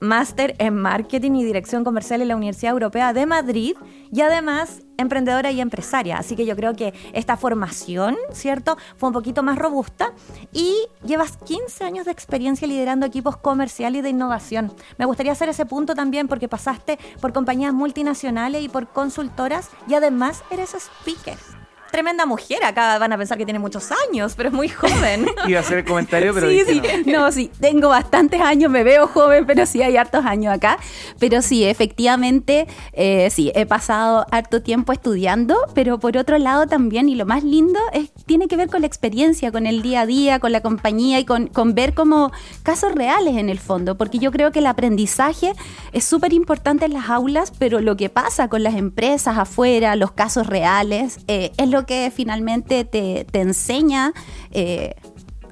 máster 0.00 0.54
en 0.58 0.76
marketing 0.76 1.32
y 1.32 1.44
dirección 1.44 1.84
comercial 1.84 2.22
en 2.22 2.28
la 2.28 2.36
Universidad 2.36 2.72
Europea 2.72 3.12
de 3.12 3.26
Madrid 3.26 3.76
y 4.12 4.20
además 4.20 4.82
emprendedora 4.96 5.50
y 5.50 5.60
empresaria. 5.60 6.18
Así 6.18 6.36
que 6.36 6.46
yo 6.46 6.56
creo 6.56 6.74
que 6.74 6.94
esta 7.12 7.36
formación, 7.36 8.16
¿cierto? 8.32 8.76
Fue 8.96 9.08
un 9.08 9.12
poquito 9.12 9.42
más 9.42 9.58
robusta 9.58 10.12
y 10.52 10.74
llevas 11.04 11.36
15 11.36 11.84
años 11.84 12.06
de 12.06 12.12
experiencia 12.12 12.66
liderando 12.68 13.06
equipos 13.06 13.36
comerciales 13.36 14.02
de 14.02 14.10
innovación. 14.10 14.72
Me 14.98 15.06
gustaría 15.06 15.32
hacer 15.32 15.48
ese 15.48 15.66
punto 15.66 15.94
también 15.94 16.28
porque 16.28 16.48
pasaste 16.48 16.98
por 17.20 17.32
compañías 17.32 17.72
multinacionales 17.72 18.62
y 18.62 18.68
por 18.68 18.88
consultoras 18.88 19.70
y 19.86 19.94
además 19.94 20.42
eres 20.50 20.74
speaker 20.74 21.57
tremenda 21.90 22.26
mujer. 22.26 22.64
Acá 22.64 22.98
van 22.98 23.12
a 23.12 23.18
pensar 23.18 23.38
que 23.38 23.44
tiene 23.44 23.58
muchos 23.58 23.90
años, 24.08 24.34
pero 24.36 24.48
es 24.48 24.54
muy 24.54 24.68
joven. 24.68 25.26
Iba 25.46 25.58
a 25.58 25.62
hacer 25.62 25.78
el 25.78 25.84
comentario, 25.84 26.32
pero. 26.34 26.48
Sí, 26.48 26.62
sí. 26.66 26.82
No. 27.06 27.30
sí, 27.32 27.50
tengo 27.60 27.88
bastantes 27.88 28.40
años, 28.40 28.70
me 28.70 28.82
veo 28.82 29.06
joven, 29.08 29.46
pero 29.46 29.66
sí 29.66 29.82
hay 29.82 29.96
hartos 29.96 30.24
años 30.24 30.54
acá. 30.54 30.78
Pero 31.18 31.42
sí, 31.42 31.64
efectivamente, 31.64 32.66
eh, 32.92 33.28
sí, 33.30 33.52
he 33.54 33.66
pasado 33.66 34.26
harto 34.30 34.62
tiempo 34.62 34.92
estudiando, 34.92 35.56
pero 35.74 35.98
por 35.98 36.16
otro 36.16 36.38
lado 36.38 36.66
también, 36.66 37.08
y 37.08 37.14
lo 37.14 37.26
más 37.26 37.44
lindo, 37.44 37.80
es, 37.92 38.12
tiene 38.26 38.48
que 38.48 38.56
ver 38.56 38.68
con 38.68 38.82
la 38.82 38.86
experiencia, 38.86 39.52
con 39.52 39.66
el 39.66 39.82
día 39.82 40.02
a 40.02 40.06
día, 40.06 40.38
con 40.38 40.52
la 40.52 40.60
compañía 40.60 41.18
y 41.18 41.24
con, 41.24 41.48
con 41.48 41.74
ver 41.74 41.94
como 41.94 42.32
casos 42.62 42.94
reales 42.94 43.36
en 43.36 43.48
el 43.48 43.58
fondo, 43.58 43.96
porque 43.96 44.18
yo 44.18 44.30
creo 44.32 44.52
que 44.52 44.58
el 44.60 44.66
aprendizaje 44.66 45.52
es 45.92 46.04
súper 46.04 46.32
importante 46.32 46.84
en 46.84 46.92
las 46.92 47.08
aulas, 47.08 47.52
pero 47.58 47.80
lo 47.80 47.96
que 47.96 48.08
pasa 48.08 48.48
con 48.48 48.62
las 48.62 48.74
empresas 48.74 49.38
afuera, 49.38 49.96
los 49.96 50.12
casos 50.12 50.46
reales, 50.46 51.18
eh, 51.28 51.52
es 51.56 51.68
lo 51.68 51.77
que 51.86 52.12
finalmente 52.14 52.84
te, 52.84 53.26
enseña 53.32 54.12
eh, 54.50 54.94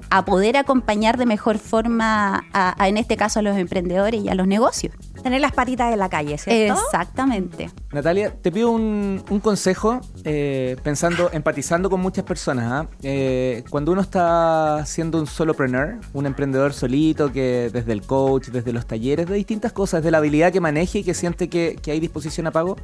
a 0.09 0.25
poder 0.25 0.57
acompañar 0.57 1.17
de 1.17 1.25
mejor 1.25 1.57
forma, 1.57 2.45
a, 2.53 2.87
en 2.87 2.97
este 2.97 3.17
caso, 3.17 3.39
a 3.39 3.41
los 3.41 3.57
emprendedores 3.57 4.23
y 4.23 4.29
a 4.29 4.35
los 4.35 4.47
negocios. 4.47 4.93
Tener 5.27 5.41
las 5.41 5.51
patitas 5.51 5.91
en 5.91 5.99
la 5.99 6.07
calle, 6.07 6.37
¿cierto? 6.37 6.81
Exactamente. 6.85 7.69
Natalia, 7.91 8.33
te 8.33 8.49
pido 8.49 8.71
un, 8.71 9.21
consejo, 9.43 9.99
eh, 10.23 10.77
pensando, 10.83 11.29
empatizando 11.33 11.89
con 11.89 11.99
muchas 11.99 12.23
personas. 12.23 12.71
¿ah? 12.71 12.87
Eh, 13.03 13.65
cuando 13.69 13.91
uno 13.91 13.99
está 13.99 14.85
siendo 14.85 15.19
un 15.19 15.27
solopreneur, 15.27 15.99
un 16.13 16.27
emprendedor 16.27 16.71
solito, 16.71 17.29
que 17.33 17.69
desde 17.73 17.91
el 17.91 18.03
coach, 18.03 18.47
desde 18.51 18.71
los 18.71 18.87
talleres, 18.87 19.27
de 19.27 19.35
distintas 19.35 19.73
cosas, 19.73 20.01
de 20.01 20.11
la 20.11 20.19
habilidad 20.19 20.53
que 20.53 20.61
maneje 20.61 20.99
y 20.99 21.03
que 21.03 21.13
siente 21.13 21.49
que, 21.49 21.77
hay 21.87 21.99
disposición 21.99 22.47
a 22.47 22.51
pago, 22.51 22.77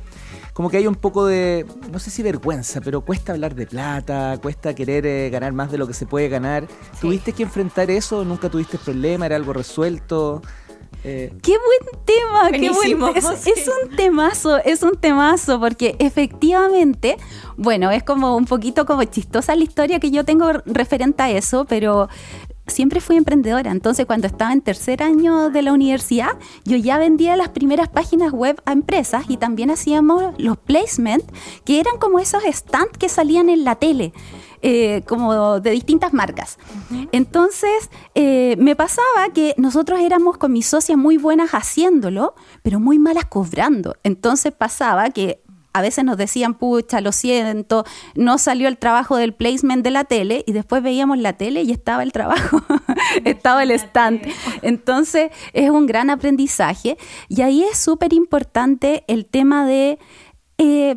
como 0.51 0.69
que 0.69 0.75
hay 0.75 0.87
un 0.87 0.95
poco 0.95 1.25
de, 1.25 1.65
no 1.93 1.99
sé 1.99 2.11
si 2.11 2.23
vergüenza, 2.23 2.81
pero 2.81 2.99
cuesta 2.99 3.31
hablar 3.31 3.55
de 3.55 3.67
plata, 3.67 4.37
cuesta 4.41 4.75
querer 4.75 5.05
eh, 5.05 5.29
ganar 5.29 5.53
más 5.53 5.71
de 5.71 5.77
lo 5.77 5.87
que 5.87 5.93
se 5.93 6.05
puede 6.05 6.27
ganar. 6.27 6.67
¿Tuviste 6.99 7.31
que 7.31 7.43
enfrentar 7.43 7.89
eso? 7.89 8.25
¿Nunca 8.25 8.49
tuviste 8.49 8.77
problema? 8.77 9.27
¿Era 9.27 9.37
algo 9.37 9.53
resuelto? 9.53 10.41
Eh, 11.03 11.33
qué 11.41 11.51
buen 11.51 12.05
tema, 12.05 12.51
qué 12.51 12.69
buen, 12.69 13.17
es, 13.17 13.25
es, 13.47 13.67
un 13.67 13.95
temazo, 13.95 14.57
es 14.57 14.83
un 14.83 14.95
temazo, 14.95 15.59
porque 15.59 15.97
efectivamente, 15.99 17.17
bueno, 17.57 17.91
es 17.91 18.03
como 18.03 18.37
un 18.37 18.45
poquito 18.45 18.85
como 18.85 19.03
chistosa 19.03 19.55
la 19.55 19.63
historia 19.63 19.99
que 19.99 20.11
yo 20.11 20.23
tengo 20.23 20.51
referente 20.65 21.21
a 21.23 21.29
eso, 21.29 21.65
pero 21.65 22.07
siempre 22.67 23.01
fui 23.01 23.17
emprendedora. 23.17 23.71
Entonces, 23.71 24.05
cuando 24.05 24.27
estaba 24.27 24.53
en 24.53 24.61
tercer 24.61 25.03
año 25.03 25.49
de 25.49 25.61
la 25.61 25.73
universidad, 25.73 26.31
yo 26.63 26.77
ya 26.77 26.97
vendía 26.97 27.35
las 27.35 27.49
primeras 27.49 27.89
páginas 27.89 28.31
web 28.31 28.61
a 28.65 28.71
empresas 28.71 29.25
y 29.27 29.37
también 29.37 29.71
hacíamos 29.71 30.33
los 30.37 30.57
placements, 30.57 31.25
que 31.65 31.79
eran 31.79 31.97
como 31.97 32.19
esos 32.19 32.43
stands 32.49 32.97
que 32.97 33.09
salían 33.09 33.49
en 33.49 33.65
la 33.65 33.75
tele. 33.75 34.13
Eh, 34.65 35.03
como 35.05 35.59
de 35.59 35.71
distintas 35.71 36.13
marcas. 36.13 36.57
Entonces, 37.11 37.89
eh, 38.15 38.55
me 38.57 38.77
pasaba 38.77 39.27
que 39.33 39.53
nosotros 39.57 39.99
éramos 39.99 40.37
con 40.37 40.53
mis 40.53 40.65
socias 40.67 40.97
muy 40.97 41.17
buenas 41.17 41.51
haciéndolo, 41.51 42.33
pero 42.61 42.79
muy 42.79 42.97
malas 42.97 43.25
cobrando. 43.25 43.97
Entonces 44.03 44.53
pasaba 44.53 45.09
que 45.09 45.41
a 45.73 45.81
veces 45.81 46.05
nos 46.05 46.15
decían, 46.15 46.53
pucha, 46.53 47.01
lo 47.01 47.11
siento, 47.11 47.83
no 48.15 48.37
salió 48.37 48.69
el 48.69 48.77
trabajo 48.77 49.17
del 49.17 49.33
placement 49.33 49.83
de 49.83 49.91
la 49.91 50.05
tele 50.05 50.45
y 50.47 50.53
después 50.53 50.81
veíamos 50.81 51.17
la 51.17 51.33
tele 51.33 51.63
y 51.63 51.71
estaba 51.71 52.03
el 52.03 52.13
trabajo, 52.13 52.61
estaba 53.25 53.63
el 53.63 53.71
stand. 53.71 54.21
Entonces 54.61 55.31
es 55.51 55.69
un 55.71 55.87
gran 55.87 56.09
aprendizaje 56.09 56.97
y 57.27 57.41
ahí 57.41 57.63
es 57.63 57.77
súper 57.77 58.13
importante 58.13 59.03
el 59.07 59.25
tema 59.25 59.65
de... 59.65 59.99
Eh, 60.57 60.95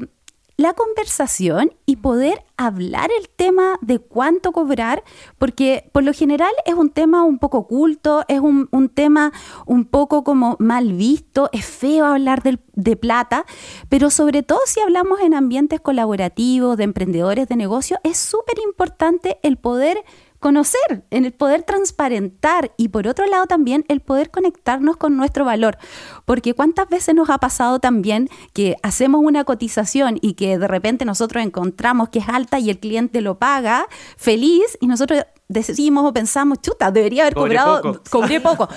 la 0.57 0.73
conversación 0.73 1.75
y 1.85 1.97
poder 1.97 2.45
hablar 2.57 3.11
el 3.19 3.29
tema 3.29 3.79
de 3.83 3.99
cuánto 3.99 4.53
cobrar, 4.53 5.05
porque 5.39 5.91
por 5.93 6.03
lo 6.03 6.15
general 6.15 6.53
es 6.65 6.75
un 6.75 6.91
tema 6.91 7.25
un 7.25 7.39
poco 7.39 7.59
oculto, 7.59 8.25
es 8.29 8.41
un, 8.41 8.69
tema 8.95 9.33
un 9.67 9.85
poco 9.85 10.25
como 10.25 10.57
mal 10.59 10.95
visto, 10.95 11.51
es 11.53 11.67
feo 11.67 12.07
hablar 12.07 12.43
de 12.43 12.97
plata, 12.97 13.45
pero 13.91 14.11
sobre 14.11 14.43
todo 14.43 14.61
si 14.65 14.81
hablamos 14.81 15.21
en 15.21 15.35
ambientes 15.35 15.81
colaborativos, 15.81 16.77
de 16.79 16.85
emprendedores 16.85 17.49
de 17.49 17.57
negocio, 17.57 17.99
es 18.03 18.17
súper 18.17 18.59
importante 18.65 19.39
el 19.43 19.59
poder 19.59 20.03
conocer, 20.47 21.03
en 21.11 21.25
el 21.25 21.33
poder 21.33 21.65
transparentar 21.65 22.71
y 22.77 22.87
por 22.91 23.09
otro 23.09 23.27
lado 23.27 23.47
también 23.47 23.85
el 23.89 23.99
poder 23.99 24.31
conectarnos 24.31 24.97
con 24.97 25.17
nuestro 25.17 25.45
valor. 25.45 25.77
Porque 26.25 26.55
cuántas 26.55 26.89
veces 26.89 27.17
nos 27.17 27.31
ha 27.31 27.39
pasado 27.39 27.81
también 27.81 28.29
que 28.53 28.77
hacemos 28.85 29.23
una 29.25 29.43
cotización 29.43 30.21
y 30.23 30.35
que 30.35 30.57
de 30.57 30.69
repente 30.69 31.05
nosotros 31.05 31.43
encontramos 31.43 32.11
que 32.11 32.21
es 32.21 32.29
alta 32.29 32.61
y 32.61 32.71
el 32.71 32.79
cliente 32.79 33.23
lo 33.23 33.41
paga 33.41 33.89
feliz 34.17 34.79
y 34.81 34.87
nosotros 34.87 35.25
decimos 35.49 36.05
o 36.05 36.13
pensamos, 36.13 36.61
chuta, 36.61 36.91
debería 36.91 37.23
haber 37.23 37.35
cobrado, 37.35 38.03
cobré 38.11 38.41
poco. 38.41 38.69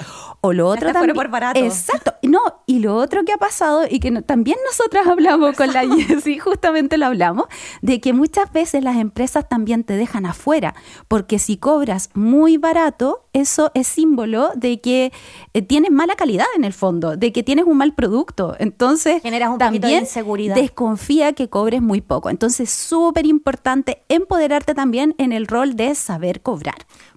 O 0.41 0.53
lo 0.53 0.67
otro 0.67 0.93
también. 0.93 1.15
por 1.15 1.29
barato. 1.29 1.59
Exacto. 1.59 2.13
No, 2.21 2.39
y 2.65 2.79
lo 2.79 2.95
otro 2.95 3.25
que 3.25 3.33
ha 3.33 3.37
pasado 3.37 3.83
y 3.89 3.99
que 3.99 4.11
también 4.21 4.57
nosotras 4.65 5.07
hablamos 5.07 5.55
con 5.55 5.73
la 5.73 5.83
sí, 6.23 6.37
justamente 6.37 6.97
lo 6.97 7.07
hablamos, 7.07 7.45
de 7.81 7.99
que 7.99 8.13
muchas 8.13 8.51
veces 8.53 8.83
las 8.83 8.97
empresas 8.97 9.49
también 9.49 9.83
te 9.83 9.93
dejan 9.93 10.25
afuera, 10.25 10.75
porque 11.07 11.39
si 11.39 11.57
cobras 11.57 12.09
muy 12.13 12.57
barato, 12.57 13.25
eso 13.33 13.71
es 13.73 13.87
símbolo 13.87 14.51
de 14.55 14.79
que 14.79 15.11
eh, 15.53 15.61
tienes 15.61 15.91
mala 15.91 16.15
calidad 16.15 16.45
en 16.55 16.63
el 16.63 16.73
fondo, 16.73 17.17
de 17.17 17.31
que 17.33 17.43
tienes 17.43 17.65
un 17.65 17.77
mal 17.77 17.93
producto. 17.93 18.55
Entonces, 18.59 19.21
generas 19.21 19.49
un 19.49 19.57
también 19.57 19.81
de 19.81 19.91
inseguridad. 19.93 20.55
Desconfía 20.55 21.33
que 21.33 21.49
cobres 21.49 21.81
muy 21.81 22.01
poco. 22.01 22.29
Entonces, 22.29 22.69
súper 22.69 23.25
importante 23.25 24.03
empoderarte 24.09 24.73
también 24.73 25.15
en 25.17 25.31
el 25.31 25.47
rol 25.47 25.75
de 25.75 25.95
saber 25.95 26.41
cobrar. 26.41 26.58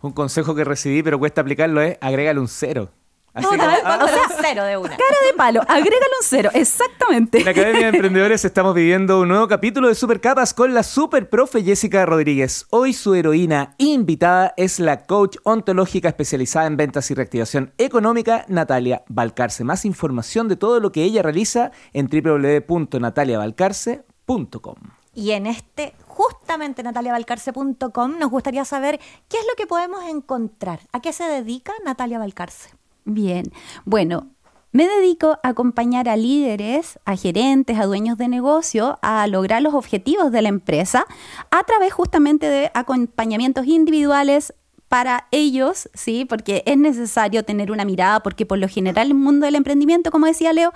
Un 0.00 0.12
consejo 0.12 0.54
que 0.54 0.64
recibí, 0.64 1.02
pero 1.02 1.18
cuesta 1.18 1.40
aplicarlo, 1.40 1.80
es 1.80 1.98
agrégale 2.00 2.40
un 2.40 2.48
cero. 2.48 2.90
Así 3.34 3.46
o 3.46 3.50
sea, 3.52 3.98
cero 4.42 4.64
de 4.64 4.76
una. 4.76 4.90
Cara 4.90 5.16
de 5.26 5.32
palo, 5.34 5.62
agrégale 5.62 6.04
un 6.20 6.22
cero, 6.22 6.50
exactamente. 6.52 7.38
En 7.38 7.46
la 7.46 7.52
Academia 7.52 7.80
de 7.80 7.88
Emprendedores 7.88 8.44
estamos 8.44 8.74
viviendo 8.74 9.20
un 9.20 9.28
nuevo 9.28 9.48
capítulo 9.48 9.88
de 9.88 9.94
Supercapas 9.94 10.52
con 10.52 10.74
la 10.74 10.82
super 10.82 11.30
profe 11.30 11.62
Jessica 11.62 12.04
Rodríguez. 12.04 12.66
Hoy 12.68 12.92
su 12.92 13.14
heroína 13.14 13.74
invitada 13.78 14.52
es 14.58 14.78
la 14.78 15.06
coach 15.06 15.38
ontológica 15.44 16.08
especializada 16.08 16.66
en 16.66 16.76
ventas 16.76 17.10
y 17.10 17.14
reactivación 17.14 17.72
económica, 17.78 18.44
Natalia 18.48 19.02
Balcarce. 19.08 19.64
Más 19.64 19.86
información 19.86 20.48
de 20.48 20.56
todo 20.56 20.78
lo 20.78 20.92
que 20.92 21.02
ella 21.02 21.22
realiza 21.22 21.70
en 21.94 22.08
www.nataliabalcarce.com. 22.08 25.01
Y 25.14 25.32
en 25.32 25.46
este, 25.46 25.94
justamente 26.06 26.82
nataliabalcarce.com, 26.82 28.18
nos 28.18 28.30
gustaría 28.30 28.64
saber 28.64 28.98
qué 29.28 29.38
es 29.38 29.44
lo 29.44 29.54
que 29.56 29.66
podemos 29.66 30.04
encontrar. 30.04 30.80
¿A 30.92 31.00
qué 31.00 31.12
se 31.12 31.24
dedica 31.24 31.72
Natalia 31.84 32.18
Balcarce? 32.18 32.70
Bien, 33.04 33.44
bueno, 33.84 34.28
me 34.74 34.88
dedico 34.88 35.38
a 35.42 35.48
acompañar 35.48 36.08
a 36.08 36.16
líderes, 36.16 36.98
a 37.04 37.14
gerentes, 37.14 37.78
a 37.78 37.84
dueños 37.84 38.16
de 38.16 38.28
negocio 38.28 38.98
a 39.02 39.26
lograr 39.26 39.60
los 39.60 39.74
objetivos 39.74 40.32
de 40.32 40.40
la 40.40 40.48
empresa 40.48 41.06
a 41.50 41.64
través 41.64 41.92
justamente 41.92 42.48
de 42.48 42.70
acompañamientos 42.72 43.66
individuales 43.66 44.54
para 44.88 45.26
ellos, 45.30 45.90
¿sí? 45.94 46.24
Porque 46.24 46.62
es 46.64 46.78
necesario 46.78 47.44
tener 47.44 47.70
una 47.70 47.84
mirada, 47.84 48.22
porque 48.22 48.46
por 48.46 48.58
lo 48.58 48.68
general 48.68 49.08
el 49.08 49.14
mundo 49.14 49.44
del 49.44 49.56
emprendimiento, 49.56 50.10
como 50.10 50.26
decía 50.26 50.52
Leo, 50.54 50.72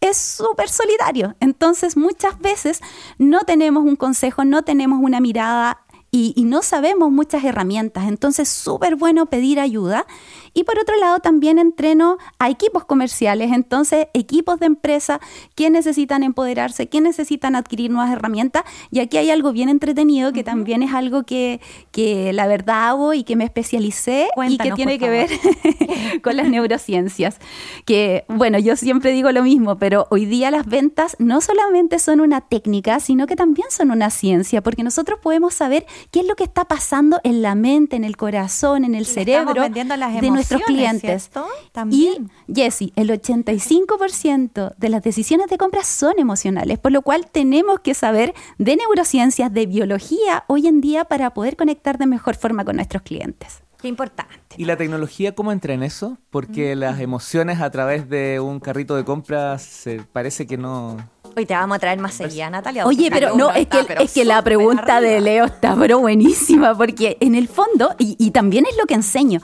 es 0.00 0.16
súper 0.16 0.68
solidario. 0.68 1.36
Entonces 1.40 1.96
muchas 1.96 2.38
veces 2.38 2.80
no 3.18 3.40
tenemos 3.40 3.84
un 3.84 3.96
consejo, 3.96 4.44
no 4.44 4.62
tenemos 4.62 5.00
una 5.02 5.20
mirada 5.20 5.82
y, 6.10 6.32
y, 6.36 6.44
no 6.44 6.62
sabemos 6.62 7.10
muchas 7.12 7.44
herramientas. 7.44 8.08
Entonces, 8.08 8.48
súper 8.48 8.96
bueno 8.96 9.26
pedir 9.26 9.60
ayuda. 9.60 10.06
Y 10.52 10.64
por 10.64 10.78
otro 10.78 10.96
lado, 10.96 11.20
también 11.20 11.58
entreno 11.58 12.18
a 12.38 12.50
equipos 12.50 12.84
comerciales, 12.84 13.52
entonces 13.52 14.08
equipos 14.14 14.58
de 14.58 14.66
empresa 14.66 15.20
que 15.54 15.70
necesitan 15.70 16.22
empoderarse, 16.22 16.88
que 16.88 17.00
necesitan 17.00 17.54
adquirir 17.54 17.90
nuevas 17.90 18.12
herramientas. 18.12 18.64
Y 18.90 19.00
aquí 19.00 19.16
hay 19.16 19.30
algo 19.30 19.52
bien 19.52 19.68
entretenido 19.68 20.32
que 20.32 20.42
también 20.42 20.82
es 20.82 20.92
algo 20.92 21.22
que, 21.22 21.60
que, 21.92 22.32
la 22.32 22.46
verdad 22.46 22.88
hago 22.88 23.14
y 23.14 23.24
que 23.24 23.36
me 23.36 23.44
especialicé 23.44 24.28
y 24.48 24.58
que 24.58 24.72
tiene 24.72 24.98
que 24.98 25.08
ver 25.08 25.30
con 26.22 26.36
las 26.36 26.48
neurociencias. 26.48 27.38
Que, 27.84 28.24
bueno, 28.28 28.58
yo 28.58 28.76
siempre 28.76 29.12
digo 29.12 29.30
lo 29.32 29.42
mismo, 29.42 29.78
pero 29.78 30.06
hoy 30.10 30.26
día 30.26 30.50
las 30.50 30.66
ventas 30.66 31.16
no 31.18 31.40
solamente 31.40 31.98
son 31.98 32.20
una 32.20 32.40
técnica, 32.40 32.98
sino 33.00 33.26
que 33.26 33.36
también 33.36 33.68
son 33.70 33.90
una 33.90 34.10
ciencia, 34.10 34.62
porque 34.62 34.82
nosotros 34.82 35.18
podemos 35.22 35.54
saber 35.54 35.86
qué 36.10 36.20
es 36.20 36.26
lo 36.26 36.36
que 36.36 36.44
está 36.44 36.64
pasando 36.64 37.20
en 37.24 37.42
la 37.42 37.54
mente, 37.54 37.96
en 37.96 38.04
el 38.04 38.16
corazón, 38.16 38.84
en 38.84 38.94
el 38.94 39.06
cerebro 39.06 39.68
de 39.68 40.30
nuestros 40.30 40.62
clientes. 40.62 41.30
También. 41.72 42.30
Y, 42.46 42.52
Jessy, 42.54 42.92
el 42.96 43.10
85% 43.10 44.74
de 44.76 44.88
las 44.88 45.02
decisiones 45.02 45.48
de 45.48 45.58
compra 45.58 45.84
son 45.84 46.18
emocionales, 46.18 46.78
por 46.78 46.92
lo 46.92 47.02
cual 47.02 47.26
tenemos 47.30 47.80
que 47.80 47.94
saber 47.94 48.34
de 48.58 48.76
neurociencias, 48.76 49.52
de 49.52 49.66
biología 49.66 50.44
hoy 50.48 50.66
en 50.66 50.80
día 50.80 51.04
para 51.04 51.30
poder 51.34 51.56
conectar 51.56 51.98
de 51.98 52.06
mejor 52.06 52.36
forma 52.36 52.64
con 52.64 52.76
nuestros 52.76 53.02
clientes. 53.02 53.62
Qué 53.80 53.88
importante. 53.88 54.34
¿Y 54.58 54.66
la 54.66 54.76
tecnología 54.76 55.34
cómo 55.34 55.52
entra 55.52 55.72
en 55.72 55.82
eso? 55.82 56.18
Porque 56.30 56.76
mm. 56.76 56.78
las 56.78 57.00
emociones 57.00 57.60
a 57.60 57.70
través 57.70 58.10
de 58.10 58.38
un 58.38 58.60
carrito 58.60 58.94
de 58.94 59.04
compras 59.04 59.62
se 59.62 60.02
parece 60.12 60.46
que 60.46 60.58
no... 60.58 60.98
Hoy 61.36 61.46
te 61.46 61.54
vamos 61.54 61.76
a 61.76 61.78
traer 61.78 61.98
más 61.98 62.14
seguida, 62.14 62.50
Natalia. 62.50 62.86
Oye, 62.86 63.10
pero 63.10 63.36
no, 63.36 63.50
es 63.52 63.66
que, 63.66 63.86
es 64.00 64.12
que 64.12 64.24
la 64.24 64.42
pregunta 64.42 65.00
de 65.00 65.20
Leo 65.20 65.44
está 65.44 65.76
pero 65.76 65.98
buenísima, 65.98 66.76
porque 66.76 67.16
en 67.20 67.34
el 67.34 67.48
fondo, 67.48 67.94
y, 67.98 68.16
y 68.18 68.30
también 68.30 68.66
es 68.66 68.76
lo 68.76 68.86
que 68.86 68.94
enseño, 68.94 69.40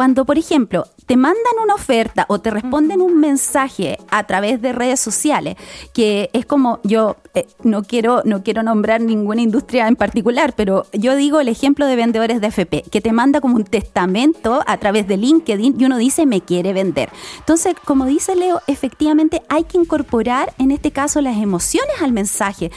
cuando, 0.00 0.24
por 0.24 0.38
ejemplo, 0.38 0.86
te 1.04 1.18
mandan 1.18 1.52
una 1.62 1.74
oferta 1.74 2.24
o 2.30 2.38
te 2.38 2.50
responden 2.50 3.02
un 3.02 3.20
mensaje 3.20 3.98
a 4.10 4.24
través 4.24 4.62
de 4.62 4.72
redes 4.72 4.98
sociales, 4.98 5.56
que 5.92 6.30
es 6.32 6.46
como 6.46 6.80
yo 6.84 7.16
eh, 7.34 7.46
no 7.64 7.82
quiero 7.82 8.22
no 8.24 8.42
quiero 8.42 8.62
nombrar 8.62 9.02
ninguna 9.02 9.42
industria 9.42 9.88
en 9.88 9.96
particular, 9.96 10.54
pero 10.56 10.86
yo 10.94 11.16
digo 11.16 11.38
el 11.38 11.48
ejemplo 11.48 11.84
de 11.84 11.96
vendedores 11.96 12.40
de 12.40 12.46
FP, 12.46 12.84
que 12.90 13.02
te 13.02 13.12
manda 13.12 13.42
como 13.42 13.56
un 13.56 13.64
testamento 13.64 14.64
a 14.66 14.78
través 14.78 15.06
de 15.06 15.18
LinkedIn 15.18 15.78
y 15.78 15.84
uno 15.84 15.98
dice 15.98 16.24
me 16.24 16.40
quiere 16.40 16.72
vender. 16.72 17.10
Entonces, 17.38 17.74
como 17.84 18.06
dice 18.06 18.34
Leo, 18.36 18.62
efectivamente 18.68 19.42
hay 19.50 19.64
que 19.64 19.76
incorporar 19.76 20.54
en 20.56 20.70
este 20.70 20.92
caso 20.92 21.20
las 21.20 21.36
emociones 21.36 22.00
al 22.00 22.12
mensaje. 22.12 22.70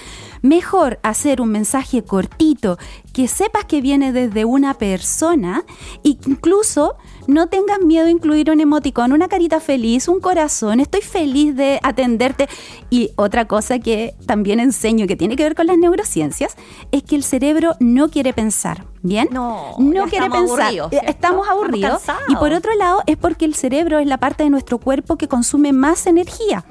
Mejor 0.43 0.99
hacer 1.03 1.39
un 1.39 1.51
mensaje 1.51 2.03
cortito 2.03 2.77
que 3.13 3.29
sepas 3.29 3.63
que 3.63 3.79
viene 3.79 4.11
desde 4.11 4.43
una 4.43 4.73
persona 4.73 5.63
incluso 6.03 6.97
no 7.27 7.47
tengas 7.47 7.79
miedo 7.79 8.07
a 8.07 8.09
incluir 8.09 8.51
un 8.51 8.59
emoticón, 8.59 9.13
una 9.13 9.27
carita 9.27 9.59
feliz, 9.59 10.07
un 10.07 10.19
corazón. 10.19 10.79
Estoy 10.79 11.01
feliz 11.01 11.55
de 11.55 11.79
atenderte. 11.83 12.47
Y 12.89 13.11
otra 13.15 13.45
cosa 13.45 13.79
que 13.79 14.15
también 14.25 14.59
enseño 14.59 15.07
que 15.07 15.15
tiene 15.15 15.35
que 15.35 15.43
ver 15.43 15.55
con 15.55 15.67
las 15.67 15.77
neurociencias 15.77 16.55
es 16.91 17.03
que 17.03 17.15
el 17.15 17.23
cerebro 17.23 17.75
no 17.79 18.09
quiere 18.09 18.33
pensar. 18.33 18.85
¿Bien? 19.05 19.27
No, 19.31 19.75
no 19.79 20.05
quiere 20.05 20.29
pensar. 20.29 20.73
Eh, 20.73 21.01
estamos 21.07 21.47
aburridos. 21.49 22.01
y 22.29 22.37
por 22.37 22.53
otro 22.53 22.73
lado, 22.75 23.01
es 23.05 23.17
porque 23.17 23.43
el 23.43 23.53
cerebro 23.53 23.99
es 23.99 24.07
la 24.07 24.17
parte 24.17 24.45
de 24.45 24.49
nuestro 24.49 24.77
cuerpo 24.77 25.17
que 25.17 25.27
consume 25.27 25.73
más 25.73 26.07
energía. 26.07 26.63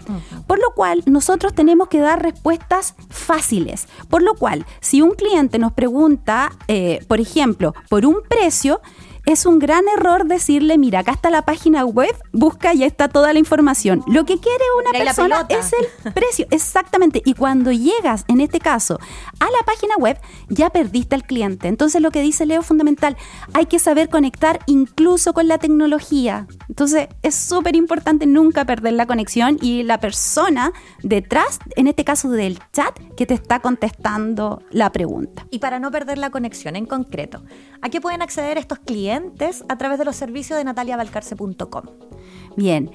Por 0.46 0.58
lo 0.58 0.70
cual, 0.74 1.02
nosotros 1.04 1.54
tenemos 1.54 1.88
que 1.88 1.98
dar 1.98 2.22
respuestas 2.22 2.94
fáciles. 3.10 3.86
Por 4.08 4.22
lo 4.22 4.34
cual, 4.34 4.64
si 4.80 5.02
un 5.02 5.10
cliente 5.10 5.58
nos 5.58 5.72
pregunta, 5.72 6.52
eh, 6.68 7.04
por 7.06 7.20
ejemplo, 7.20 7.74
por 7.90 8.06
un 8.06 8.16
precio, 8.26 8.80
es 9.24 9.46
un 9.46 9.58
gran 9.58 9.84
error 9.96 10.26
decirle, 10.26 10.78
mira, 10.78 11.00
acá 11.00 11.12
está 11.12 11.30
la 11.30 11.42
página 11.42 11.84
web, 11.84 12.14
busca 12.32 12.74
y 12.74 12.82
está 12.82 13.08
toda 13.08 13.32
la 13.32 13.38
información. 13.38 14.02
Lo 14.08 14.24
que 14.24 14.38
quiere 14.38 14.64
una 14.80 14.90
persona 14.98 15.46
es 15.48 15.72
el 15.72 16.12
precio, 16.14 16.46
exactamente. 16.50 17.22
Y 17.24 17.34
cuando 17.34 17.70
llegas, 17.70 18.24
en 18.28 18.40
este 18.40 18.58
caso, 18.58 18.98
a 19.38 19.44
la 19.44 19.64
página 19.64 19.96
web, 19.96 20.18
ya 20.48 20.70
perdiste 20.70 21.14
al 21.14 21.24
cliente. 21.24 21.68
Entonces 21.68 22.02
lo 22.02 22.10
que 22.10 22.20
dice 22.20 22.46
Leo 22.46 22.62
fundamental, 22.62 23.16
hay 23.54 23.66
que 23.66 23.78
saber 23.78 24.08
conectar 24.08 24.58
incluso 24.66 25.32
con 25.32 25.46
la 25.46 25.58
tecnología. 25.58 26.46
Entonces 26.68 27.08
es 27.22 27.34
súper 27.34 27.76
importante 27.76 28.26
nunca 28.26 28.64
perder 28.64 28.94
la 28.94 29.06
conexión 29.06 29.56
y 29.60 29.84
la 29.84 29.98
persona 29.98 30.72
detrás, 31.02 31.60
en 31.76 31.86
este 31.86 32.04
caso 32.04 32.30
del 32.30 32.58
chat, 32.72 32.98
que 33.16 33.26
te 33.26 33.34
está 33.34 33.60
contestando 33.60 34.62
la 34.70 34.90
pregunta. 34.90 35.46
Y 35.50 35.60
para 35.60 35.78
no 35.78 35.90
perder 35.90 36.18
la 36.18 36.30
conexión 36.30 36.74
en 36.74 36.86
concreto, 36.86 37.44
¿a 37.80 37.88
qué 37.88 38.00
pueden 38.00 38.22
acceder 38.22 38.58
estos 38.58 38.80
clientes? 38.80 39.11
A 39.68 39.78
través 39.78 39.98
de 39.98 40.04
los 40.04 40.16
servicios 40.16 40.58
de 40.58 40.64
nataliavalcarce.com. 40.64 41.84
Bien. 42.56 42.90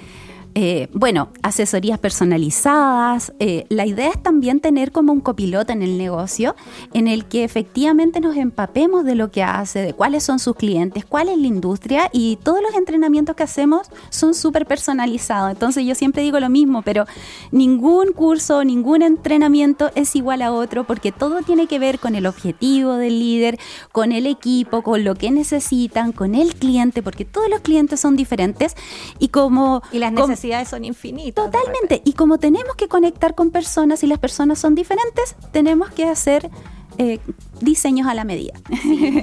Eh, 0.59 0.87
bueno, 0.91 1.29
asesorías 1.43 1.99
personalizadas. 1.99 3.31
Eh, 3.37 3.67
la 3.69 3.85
idea 3.85 4.09
es 4.09 4.23
también 4.23 4.59
tener 4.59 4.91
como 4.91 5.13
un 5.13 5.19
copiloto 5.19 5.71
en 5.71 5.83
el 5.83 5.99
negocio 5.99 6.55
en 6.95 7.07
el 7.07 7.25
que 7.25 7.43
efectivamente 7.43 8.19
nos 8.19 8.35
empapemos 8.37 9.05
de 9.05 9.13
lo 9.13 9.29
que 9.29 9.43
hace, 9.43 9.81
de 9.81 9.93
cuáles 9.93 10.23
son 10.23 10.39
sus 10.39 10.55
clientes, 10.55 11.05
cuál 11.05 11.29
es 11.29 11.37
la 11.37 11.45
industria 11.45 12.09
y 12.11 12.39
todos 12.41 12.59
los 12.63 12.73
entrenamientos 12.73 13.35
que 13.35 13.43
hacemos 13.43 13.85
son 14.09 14.33
súper 14.33 14.65
personalizados. 14.65 15.51
Entonces 15.51 15.85
yo 15.85 15.93
siempre 15.93 16.23
digo 16.23 16.39
lo 16.39 16.49
mismo, 16.49 16.81
pero 16.81 17.05
ningún 17.51 18.11
curso, 18.13 18.63
ningún 18.63 19.03
entrenamiento 19.03 19.91
es 19.93 20.15
igual 20.15 20.41
a 20.41 20.51
otro 20.51 20.85
porque 20.85 21.11
todo 21.11 21.43
tiene 21.43 21.67
que 21.67 21.77
ver 21.77 21.99
con 21.99 22.15
el 22.15 22.25
objetivo 22.25 22.93
del 22.93 23.19
líder, 23.19 23.59
con 23.91 24.11
el 24.11 24.25
equipo, 24.25 24.81
con 24.81 25.03
lo 25.03 25.13
que 25.13 25.29
necesitan, 25.29 26.13
con 26.13 26.33
el 26.33 26.55
cliente, 26.55 27.03
porque 27.03 27.25
todos 27.25 27.47
los 27.47 27.59
clientes 27.59 27.99
son 27.99 28.15
diferentes 28.15 28.75
y 29.19 29.27
como... 29.27 29.83
Y 29.91 29.99
las 29.99 30.11
necesidades 30.11 30.46
son 30.65 30.85
infinitas. 30.85 31.45
Totalmente. 31.45 32.01
Y 32.05 32.13
como 32.13 32.37
tenemos 32.37 32.75
que 32.75 32.87
conectar 32.87 33.35
con 33.35 33.51
personas 33.51 34.03
y 34.03 34.07
las 34.07 34.19
personas 34.19 34.59
son 34.59 34.75
diferentes, 34.75 35.35
tenemos 35.51 35.89
que 35.91 36.05
hacer 36.05 36.49
eh, 36.97 37.19
diseños 37.59 38.07
a 38.07 38.13
la 38.13 38.23
medida. 38.23 38.53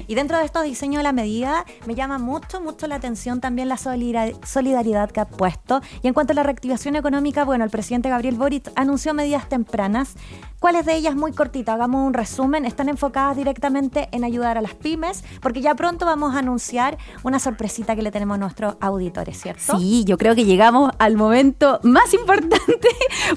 Y 0.06 0.14
dentro 0.14 0.38
de 0.38 0.44
estos 0.44 0.64
diseños 0.64 1.00
a 1.00 1.02
la 1.02 1.12
medida 1.12 1.64
me 1.86 1.94
llama 1.94 2.18
mucho, 2.18 2.60
mucho 2.60 2.86
la 2.86 2.96
atención 2.96 3.40
también 3.40 3.68
la 3.68 3.76
solidaridad 3.76 5.10
que 5.10 5.20
ha 5.20 5.26
puesto. 5.26 5.80
Y 6.02 6.08
en 6.08 6.14
cuanto 6.14 6.32
a 6.32 6.36
la 6.36 6.42
reactivación 6.42 6.96
económica, 6.96 7.44
bueno, 7.44 7.64
el 7.64 7.70
presidente 7.70 8.08
Gabriel 8.08 8.36
Boric 8.36 8.70
anunció 8.76 9.14
medidas 9.14 9.48
tempranas. 9.48 10.14
¿Cuáles 10.58 10.86
de 10.86 10.94
ellas, 10.96 11.14
muy 11.14 11.32
cortita, 11.32 11.74
hagamos 11.74 12.06
un 12.06 12.14
resumen, 12.14 12.64
están 12.64 12.88
enfocadas 12.88 13.36
directamente 13.36 14.08
en 14.12 14.24
ayudar 14.24 14.56
a 14.56 14.62
las 14.62 14.74
pymes? 14.74 15.22
Porque 15.42 15.60
ya 15.60 15.74
pronto 15.74 16.06
vamos 16.06 16.34
a 16.34 16.38
anunciar 16.38 16.96
una 17.22 17.38
sorpresita 17.38 17.94
que 17.94 18.00
le 18.00 18.10
tenemos 18.10 18.36
a 18.36 18.38
nuestros 18.38 18.76
auditores, 18.80 19.38
¿cierto? 19.38 19.78
Sí, 19.78 20.04
yo 20.06 20.16
creo 20.16 20.34
que 20.34 20.46
llegamos 20.46 20.90
al 20.98 21.18
momento 21.18 21.80
más 21.82 22.14
importante, 22.14 22.56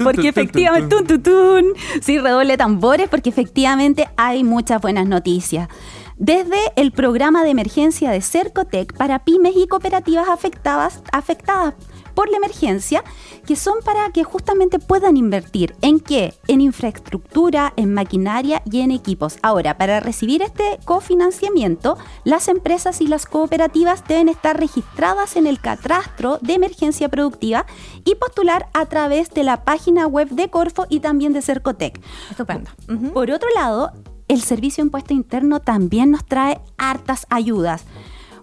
porque 0.01 0.29
efectivamente, 0.29 0.95
tun, 0.95 1.05
tun, 1.05 1.21
tun, 1.21 1.65
sí, 2.01 2.17
redoble 2.17 2.55
tambores, 2.55 3.10
porque 3.10 3.29
efectivamente 3.29 4.07
hay 4.15 4.45
muchas 4.45 4.79
buenas 4.88 5.06
noticias. 5.06 5.67
Desde 6.15 6.58
el 6.78 6.93
programa 6.93 7.43
de 7.43 7.50
emergencia 7.50 8.10
de 8.10 8.21
Cercotec 8.21 8.95
para 8.95 9.26
pymes 9.26 9.54
y 9.58 9.67
cooperativas 9.67 10.30
afectadas, 10.30 11.02
afectadas 11.12 11.73
por 12.15 12.30
la 12.32 12.38
emergencia, 12.38 13.04
que 13.45 13.58
son 13.58 13.80
para 13.84 14.10
que 14.13 14.23
justamente 14.23 14.80
puedan 14.80 15.17
invertir. 15.17 15.76
¿En 15.82 16.00
qué? 16.00 16.34
En 16.47 16.62
infraestructura, 16.62 17.73
en 17.76 17.93
maquinaria 17.93 18.63
y 18.71 18.80
en 18.80 18.91
equipos. 18.91 19.36
Ahora, 19.43 19.78
para 19.78 20.00
recibir 20.00 20.41
este 20.41 20.80
cofinanciamiento, 20.86 21.97
las 22.23 22.47
empresas 22.47 23.02
y 23.02 23.08
las 23.08 23.26
cooperativas 23.26 24.06
deben 24.08 24.30
estar 24.30 24.58
registradas 24.58 25.36
en 25.36 25.47
el 25.47 25.60
catastro 25.60 26.39
de 26.41 26.54
emergencia 26.54 27.10
productiva 27.10 27.65
y 28.06 28.15
postular 28.15 28.69
a 28.73 28.86
través 28.86 29.32
de 29.32 29.43
la 29.43 29.65
página 29.65 30.08
web 30.08 30.30
de 30.30 30.50
Corfo 30.50 30.86
y 30.88 31.02
también 31.02 31.34
de 31.34 31.41
Cercotec. 31.41 32.00
Estupendo. 32.32 32.71
Por 33.13 33.30
otro 33.32 33.50
lado, 33.54 33.91
el 34.27 34.41
Servicio 34.41 34.83
de 34.83 34.87
Impuesto 34.87 35.13
Interno 35.13 35.59
también 35.59 36.11
nos 36.11 36.25
trae 36.25 36.59
hartas 36.77 37.25
ayudas. 37.29 37.83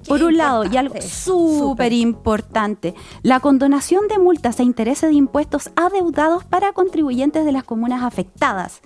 Por 0.09 0.23
un 0.23 0.37
lado, 0.37 0.65
y 0.71 0.77
algo 0.77 1.01
súper 1.01 1.95
importante, 1.95 2.95
la 3.23 3.41
condonación 3.41 4.07
de 4.09 4.19
multas 4.19 4.61
e 4.61 4.63
intereses 4.63 5.09
de 5.09 5.17
impuestos 5.17 5.71
adeudados 5.77 6.45
para 6.45 6.73
contribuyentes 6.73 7.47
de 7.47 7.53
las 7.53 7.65
comunas 7.65 8.03
afectadas. 8.03 8.83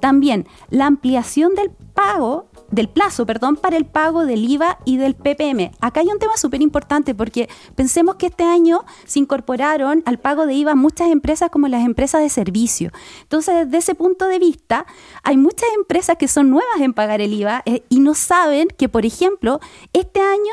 También 0.00 0.46
la 0.70 0.86
ampliación 0.86 1.54
del 1.54 1.70
pago 1.70 2.46
del 2.72 2.88
plazo, 2.88 3.24
perdón, 3.26 3.56
para 3.56 3.76
el 3.76 3.84
pago 3.84 4.26
del 4.26 4.50
IVA 4.50 4.78
y 4.84 4.96
del 4.96 5.14
PPM. 5.14 5.70
Acá 5.80 6.00
hay 6.00 6.08
un 6.08 6.18
tema 6.18 6.36
súper 6.36 6.62
importante 6.62 7.14
porque 7.14 7.48
pensemos 7.76 8.16
que 8.16 8.26
este 8.26 8.42
año 8.42 8.84
se 9.04 9.20
incorporaron 9.20 10.02
al 10.06 10.18
pago 10.18 10.46
de 10.46 10.54
IVA 10.54 10.74
muchas 10.74 11.10
empresas 11.10 11.50
como 11.50 11.68
las 11.68 11.84
empresas 11.84 12.22
de 12.22 12.30
servicio. 12.30 12.90
Entonces, 13.22 13.66
desde 13.66 13.78
ese 13.78 13.94
punto 13.94 14.26
de 14.26 14.38
vista, 14.38 14.86
hay 15.22 15.36
muchas 15.36 15.68
empresas 15.76 16.16
que 16.16 16.26
son 16.26 16.50
nuevas 16.50 16.80
en 16.80 16.94
pagar 16.94 17.20
el 17.20 17.32
IVA 17.32 17.62
eh, 17.66 17.84
y 17.88 18.00
no 18.00 18.14
saben 18.14 18.68
que, 18.76 18.88
por 18.88 19.06
ejemplo, 19.06 19.60
este 19.92 20.20
año 20.20 20.52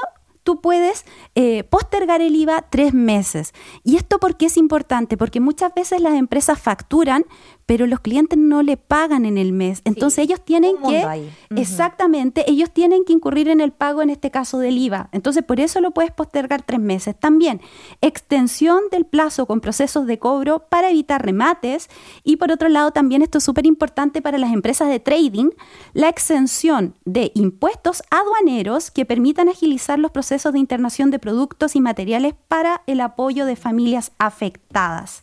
tú 0.49 0.62
puedes 0.62 1.05
eh, 1.35 1.63
postergar 1.63 2.23
el 2.23 2.35
IVA 2.35 2.65
tres 2.71 2.91
meses. 2.91 3.53
¿Y 3.83 3.97
esto 3.97 4.17
por 4.17 4.35
qué 4.35 4.47
es 4.47 4.57
importante? 4.57 5.15
Porque 5.15 5.39
muchas 5.39 5.75
veces 5.75 6.01
las 6.01 6.15
empresas 6.15 6.59
facturan, 6.59 7.23
pero 7.67 7.85
los 7.85 7.99
clientes 7.99 8.39
no 8.39 8.63
le 8.63 8.77
pagan 8.77 9.25
en 9.25 9.38
el 9.38 9.53
mes. 9.53 9.83
Entonces 9.85 10.23
ellos 10.23 10.43
tienen 10.43 10.77
que, 10.77 11.29
exactamente, 11.55 12.49
ellos 12.49 12.71
tienen 12.71 13.05
que 13.05 13.13
incurrir 13.13 13.47
en 13.47 13.62
el 13.62 13.71
pago, 13.71 14.01
en 14.01 14.09
este 14.09 14.31
caso 14.31 14.57
del 14.57 14.79
IVA. 14.79 15.09
Entonces 15.12 15.43
por 15.43 15.59
eso 15.59 15.81
lo 15.81 15.91
puedes 15.91 16.09
postergar 16.09 16.63
tres 16.63 16.79
meses. 16.79 17.15
También 17.19 17.62
extensión 18.01 18.79
del 18.89 19.05
plazo 19.05 19.45
con 19.45 19.62
procesos 19.62 20.07
de 20.07 20.17
cobro 20.17 20.65
para 20.67 20.89
evitar 20.89 21.23
remates. 21.23 21.91
Y 22.23 22.38
por 22.38 22.51
otro 22.51 22.69
lado, 22.69 22.89
también 22.89 23.21
esto 23.21 23.38
es 23.38 23.43
súper 23.43 23.67
importante 23.67 24.23
para 24.23 24.39
las 24.39 24.51
empresas 24.51 24.89
de 24.89 24.99
trading, 24.99 25.51
la 25.93 26.09
exención 26.09 26.95
de 27.05 27.31
impuestos 27.35 28.01
aduaneros 28.09 28.89
que 28.89 29.05
permitan 29.05 29.47
agilizar 29.47 29.99
los 29.99 30.09
procesos 30.09 30.38
de 30.43 30.60
internación 30.60 31.12
de 31.12 31.19
productos 31.19 31.75
y 31.75 31.82
materiales 31.82 32.34
para 32.47 32.82
el 32.88 33.02
apoyo 33.02 33.45
de 33.45 33.56
familias 33.56 34.12
afectadas. 34.17 35.21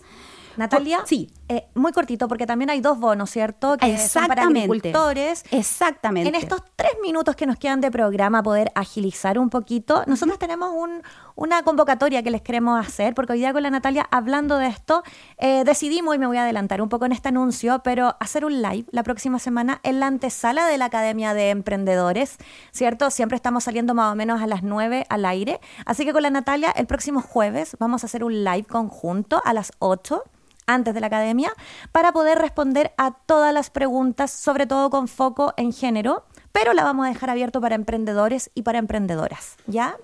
Natalia, 0.57 1.00
sí. 1.05 1.31
Eh, 1.48 1.66
muy 1.74 1.92
cortito, 1.92 2.29
porque 2.29 2.46
también 2.46 2.70
hay 2.70 2.81
dos 2.81 2.98
bonos, 2.98 3.31
¿cierto? 3.31 3.76
Que 3.76 3.98
son 3.98 4.26
para 4.26 4.44
agricultores. 4.44 5.44
Exactamente. 5.50 6.29
En 6.29 6.35
estos 6.35 6.62
tres 6.74 6.92
minutos 7.02 7.37
que 7.37 7.46
nos 7.46 7.57
quedan 7.57 7.81
de 7.81 7.90
programa, 7.90 8.42
poder 8.42 8.72
agilizar 8.74 9.38
un 9.38 9.50
poquito, 9.50 10.02
nosotros 10.07 10.38
tenemos 10.38 10.70
un, 10.74 11.02
una 11.37 11.62
convocatoria 11.62 12.22
que 12.22 12.31
les 12.31 12.42
queremos 12.42 12.85
hacer, 12.85 13.14
porque 13.14 13.35
hoy 13.35 13.38
día 13.38 13.53
con 13.53 13.62
la 13.62 13.70
Natalia, 13.70 14.09
hablando 14.11 14.57
de 14.59 14.66
esto, 14.66 15.03
eh, 15.38 15.62
decidimos, 15.64 16.14
y 16.14 16.18
me 16.18 16.27
voy 16.27 16.38
a 16.38 16.42
adelantar 16.42 16.83
un 16.83 16.88
poco 16.88 17.05
en 17.05 17.12
este 17.12 17.29
anuncio, 17.29 17.81
pero 17.85 18.16
hacer 18.18 18.44
un 18.44 18.62
live 18.62 18.87
la 18.90 19.03
próxima 19.03 19.38
semana 19.38 19.79
en 19.83 20.01
la 20.01 20.07
antesala 20.07 20.66
de 20.66 20.79
la 20.79 20.87
Academia 20.87 21.35
de 21.35 21.51
Emprendedores, 21.51 22.38
¿cierto? 22.72 23.11
Siempre 23.11 23.37
estamos 23.37 23.64
saliendo 23.64 23.94
más 23.94 24.12
o 24.12 24.16
menos 24.16 24.40
a 24.42 24.46
las 24.46 24.62
9 24.62 25.07
al 25.09 25.25
aire. 25.27 25.61
Así 25.85 26.05
que 26.05 26.12
con 26.12 26.22
la 26.22 26.31
Natalia, 26.31 26.70
el 26.70 26.87
próximo 26.87 27.20
jueves 27.20 27.77
vamos 27.79 28.03
a 28.03 28.07
hacer 28.07 28.25
un 28.25 28.42
live 28.42 28.64
conjunto 28.64 29.42
a 29.44 29.53
las 29.53 29.72
8 29.79 30.25
antes 30.66 30.94
de 30.94 31.01
la 31.01 31.07
academia 31.07 31.53
para 31.92 32.12
poder 32.12 32.38
responder 32.38 32.92
a 32.96 33.12
todas 33.12 33.53
las 33.53 33.70
preguntas, 33.70 34.31
sobre 34.31 34.66
todo 34.66 34.90
con 34.90 35.07
foco 35.07 35.53
en 35.57 35.72
género, 35.72 36.25
pero 36.53 36.72
la 36.72 36.83
vamos 36.83 37.07
a 37.07 37.11
dejar 37.11 37.31
abierto 37.31 37.61
para 37.61 37.75
emprendedores 37.75 38.51
y 38.55 38.62
para 38.62 38.79
emprendedoras, 38.79 39.57
¿ya? 39.66 39.96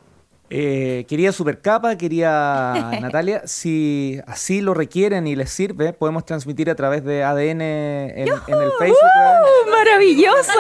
Eh, 0.55 1.07
quería 1.09 1.33
Supercapa, 1.33 1.97
quería 1.97 2.91
Natalia, 3.01 3.41
si 3.47 4.21
así 4.27 4.61
lo 4.61 4.75
requieren 4.75 5.27
y 5.27 5.35
les 5.35 5.49
sirve, 5.49 5.95
podemos 5.95 6.27
transmitir 6.27 6.69
a 6.69 6.75
través 6.75 7.03
de 7.05 7.25
ADN 7.25 7.63
en, 7.63 8.29
el 8.29 8.71
Facebook. 8.79 8.99
¡Uh! 9.01 9.71
¡Maravilloso! 9.71 10.53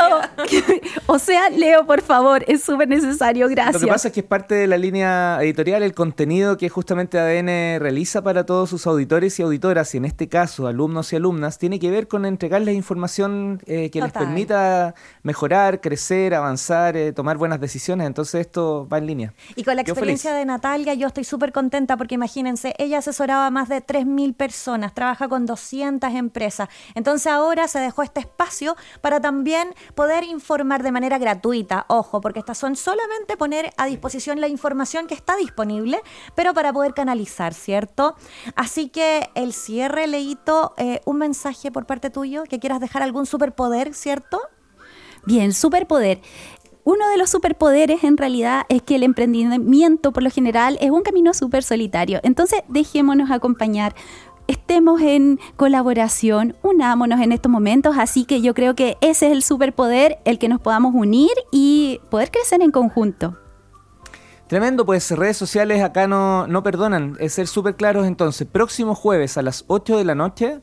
o 1.07 1.18
sea, 1.18 1.50
Leo, 1.50 1.87
por 1.87 2.00
favor, 2.00 2.42
es 2.48 2.62
súper 2.62 2.88
necesario, 2.88 3.50
gracias. 3.50 3.83
Lo 3.83 3.87
que 3.87 3.92
pasa 3.92 4.09
es 4.09 4.14
que 4.14 4.20
es 4.20 4.26
parte 4.26 4.55
de 4.55 4.66
la 4.66 4.78
línea 4.78 5.38
editorial, 5.42 5.83
el 5.83 5.92
contenido 5.92 6.57
que 6.57 6.70
justamente 6.70 7.18
ADN 7.18 7.78
realiza 7.78 8.22
para 8.22 8.46
todos 8.46 8.70
sus 8.70 8.87
auditores 8.87 9.38
y 9.40 9.42
auditoras, 9.42 9.94
y 9.94 9.98
en 9.98 10.07
este 10.07 10.26
caso 10.26 10.66
alumnos 10.66 11.12
y 11.12 11.16
alumnas, 11.16 11.59
tiene 11.59 11.78
que 11.78 11.90
ver 11.90 12.09
con 12.09 12.24
entregarles 12.24 12.74
información 12.76 13.61
eh, 13.66 13.90
que 13.90 14.00
les 14.00 14.12
permita 14.12 14.94
mejorar, 15.22 15.83
crecer, 15.83 16.35
avanzar, 16.35 16.96
eh, 16.96 17.12
tomar 17.12 17.37
buenas 17.37 17.61
decisiones. 17.61 18.07
Entonces 18.07 18.40
esto 18.40 18.88
va 18.90 18.96
en 18.96 19.07
línea. 19.07 19.35
Y 19.55 19.64
con 19.64 19.76
la 19.76 19.82
experiencia 19.83 20.33
de 20.33 20.45
Natalia, 20.45 20.95
yo 20.95 21.07
estoy 21.07 21.25
súper 21.25 21.53
contenta 21.53 21.97
porque 21.97 22.14
imagínense, 22.14 22.75
ella 22.79 22.99
asesoraba 22.99 23.47
a 23.47 23.51
más 23.51 23.68
de 23.68 23.85
3.000 23.85 24.35
personas, 24.35 24.95
trabaja 24.95 25.29
con 25.29 25.47
200 25.47 26.12
empresas. 26.14 26.68
Entonces 26.95 27.27
ahora 27.27 27.68
se 27.68 27.79
dejó 27.79 28.03
este 28.03 28.21
espacio 28.21 28.77
para 29.01 29.21
también 29.21 29.75
poder 29.95 30.25
informar 30.25 30.83
de 30.83 30.92
manera 30.92 31.18
gratuita, 31.18 31.85
ojo, 31.88 32.21
porque 32.21 32.38
estas 32.38 32.59
son 32.59 32.77
solamente 32.77 33.37
poner 33.37 33.73
a 33.77 33.87
disposición 33.87 34.40
la 34.40 34.49
información 34.49 35.07
que 35.07 35.14
está 35.14 35.37
disponible, 35.37 36.01
pero 36.35 36.55
para 36.55 36.73
poder 36.73 36.95
canalizar, 36.95 37.55
¿cierto? 37.55 38.16
Así 38.57 38.88
que 38.88 39.31
el 39.35 39.53
cierre, 39.53 40.07
Leito, 40.07 40.75
eh, 40.77 41.01
un 41.05 41.18
mensaje 41.18 41.71
por 41.71 41.87
parte 41.87 42.11
tuyo, 42.11 42.45
que 42.45 42.59
quieras 42.59 42.81
dejar 42.81 43.03
algún 43.03 43.27
superpoder, 43.27 43.95
¿cierto? 43.95 44.40
Bien, 45.25 45.53
superpoder 45.53 46.21
uno 46.85 47.09
de 47.11 47.16
los 47.16 47.31
superpoderes 47.31 48.03
en 48.03 48.16
realidad 48.16 48.64
es 48.68 48.83
que 48.83 48.97
el 48.97 49.05
emprendimiento 49.05 50.12
por 50.12 50.23
lo 50.23 50.31
general 50.31 50.79
es 50.81 50.90
un 50.90 51.03
camino 51.03 51.33
súper 51.33 51.62
solitario. 51.62 52.21
Entonces 52.23 52.61
dejémonos 52.68 53.31
acompañar. 53.31 53.95
Estemos 54.49 55.01
en 55.01 55.38
colaboración, 55.57 56.57
unámonos 56.62 57.21
en 57.21 57.31
estos 57.31 57.51
momentos, 57.51 57.97
así 57.97 58.25
que 58.25 58.42
yo 58.42 58.55
creo 58.55 58.75
que 58.75 58.97
ese 59.01 59.27
es 59.27 59.33
el 59.33 59.42
superpoder, 59.45 60.18
el 60.25 60.38
que 60.40 60.49
nos 60.49 60.61
podamos 60.61 60.92
unir 60.95 61.31
y 61.53 62.01
poder 62.11 62.33
crecer 62.33 62.61
en 62.61 62.73
conjunto. 62.73 63.38
Tremendo, 64.49 64.85
pues 64.85 65.11
redes 65.12 65.37
sociales 65.37 65.83
acá 65.83 66.09
no, 66.09 66.47
no 66.49 66.62
perdonan, 66.62 67.16
es 67.21 67.35
ser 67.35 67.47
súper 67.47 67.77
claros 67.77 68.07
entonces. 68.07 68.47
Próximo 68.47 68.95
jueves 68.95 69.38
a 69.38 69.42
las 69.42 69.64
8 69.68 69.97
de 69.97 70.05
la 70.05 70.16
noche 70.16 70.61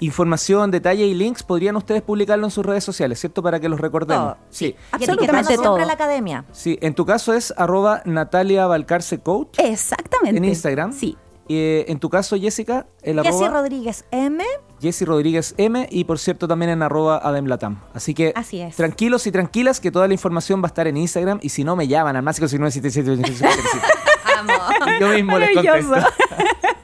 información, 0.00 0.70
detalle 0.70 1.06
y 1.06 1.14
links, 1.14 1.42
podrían 1.42 1.76
ustedes 1.76 2.02
publicarlo 2.02 2.46
en 2.46 2.50
sus 2.50 2.64
redes 2.64 2.84
sociales, 2.84 3.20
¿cierto? 3.20 3.42
Para 3.42 3.60
que 3.60 3.68
los 3.68 3.80
recordemos. 3.80 4.36
Sí, 4.50 4.74
absolutamente 4.90 5.56
todo. 5.56 5.78
la 5.78 5.92
academia. 5.92 6.44
Sí, 6.52 6.78
en 6.80 6.94
tu 6.94 7.06
caso 7.06 7.32
es 7.32 7.54
arroba 7.56 8.02
Natalia 8.04 8.66
Balcarce 8.66 9.20
Coach. 9.20 9.58
Exactamente. 9.58 10.38
En 10.38 10.44
Instagram. 10.44 10.92
Sí. 10.92 11.16
Eh, 11.48 11.84
en 11.88 11.98
tu 11.98 12.08
caso, 12.10 12.36
Jessica, 12.38 12.86
el 13.02 13.18
arroba... 13.18 13.48
Rodríguez 13.50 14.04
M. 14.12 14.44
Jessy 14.80 15.04
Rodríguez 15.04 15.54
M 15.58 15.88
y 15.90 16.04
por 16.04 16.18
cierto 16.18 16.48
también 16.48 16.70
en 16.70 16.82
arroba 16.82 17.18
Ademlatam. 17.18 17.80
Así 17.92 18.14
que 18.14 18.32
tranquilos 18.76 19.26
y 19.26 19.32
tranquilas 19.32 19.80
que 19.80 19.90
toda 19.90 20.06
la 20.08 20.14
información 20.14 20.62
va 20.62 20.66
a 20.66 20.68
estar 20.68 20.86
en 20.86 20.96
Instagram 20.96 21.38
y 21.42 21.50
si 21.50 21.64
no 21.64 21.76
me 21.76 21.86
llaman 21.86 22.16
al 22.16 22.22
más 22.22 22.36
5977 22.48 23.62
Yo 25.00 25.08
mismo 25.08 25.38
les 25.38 25.54
contesto. 25.54 25.94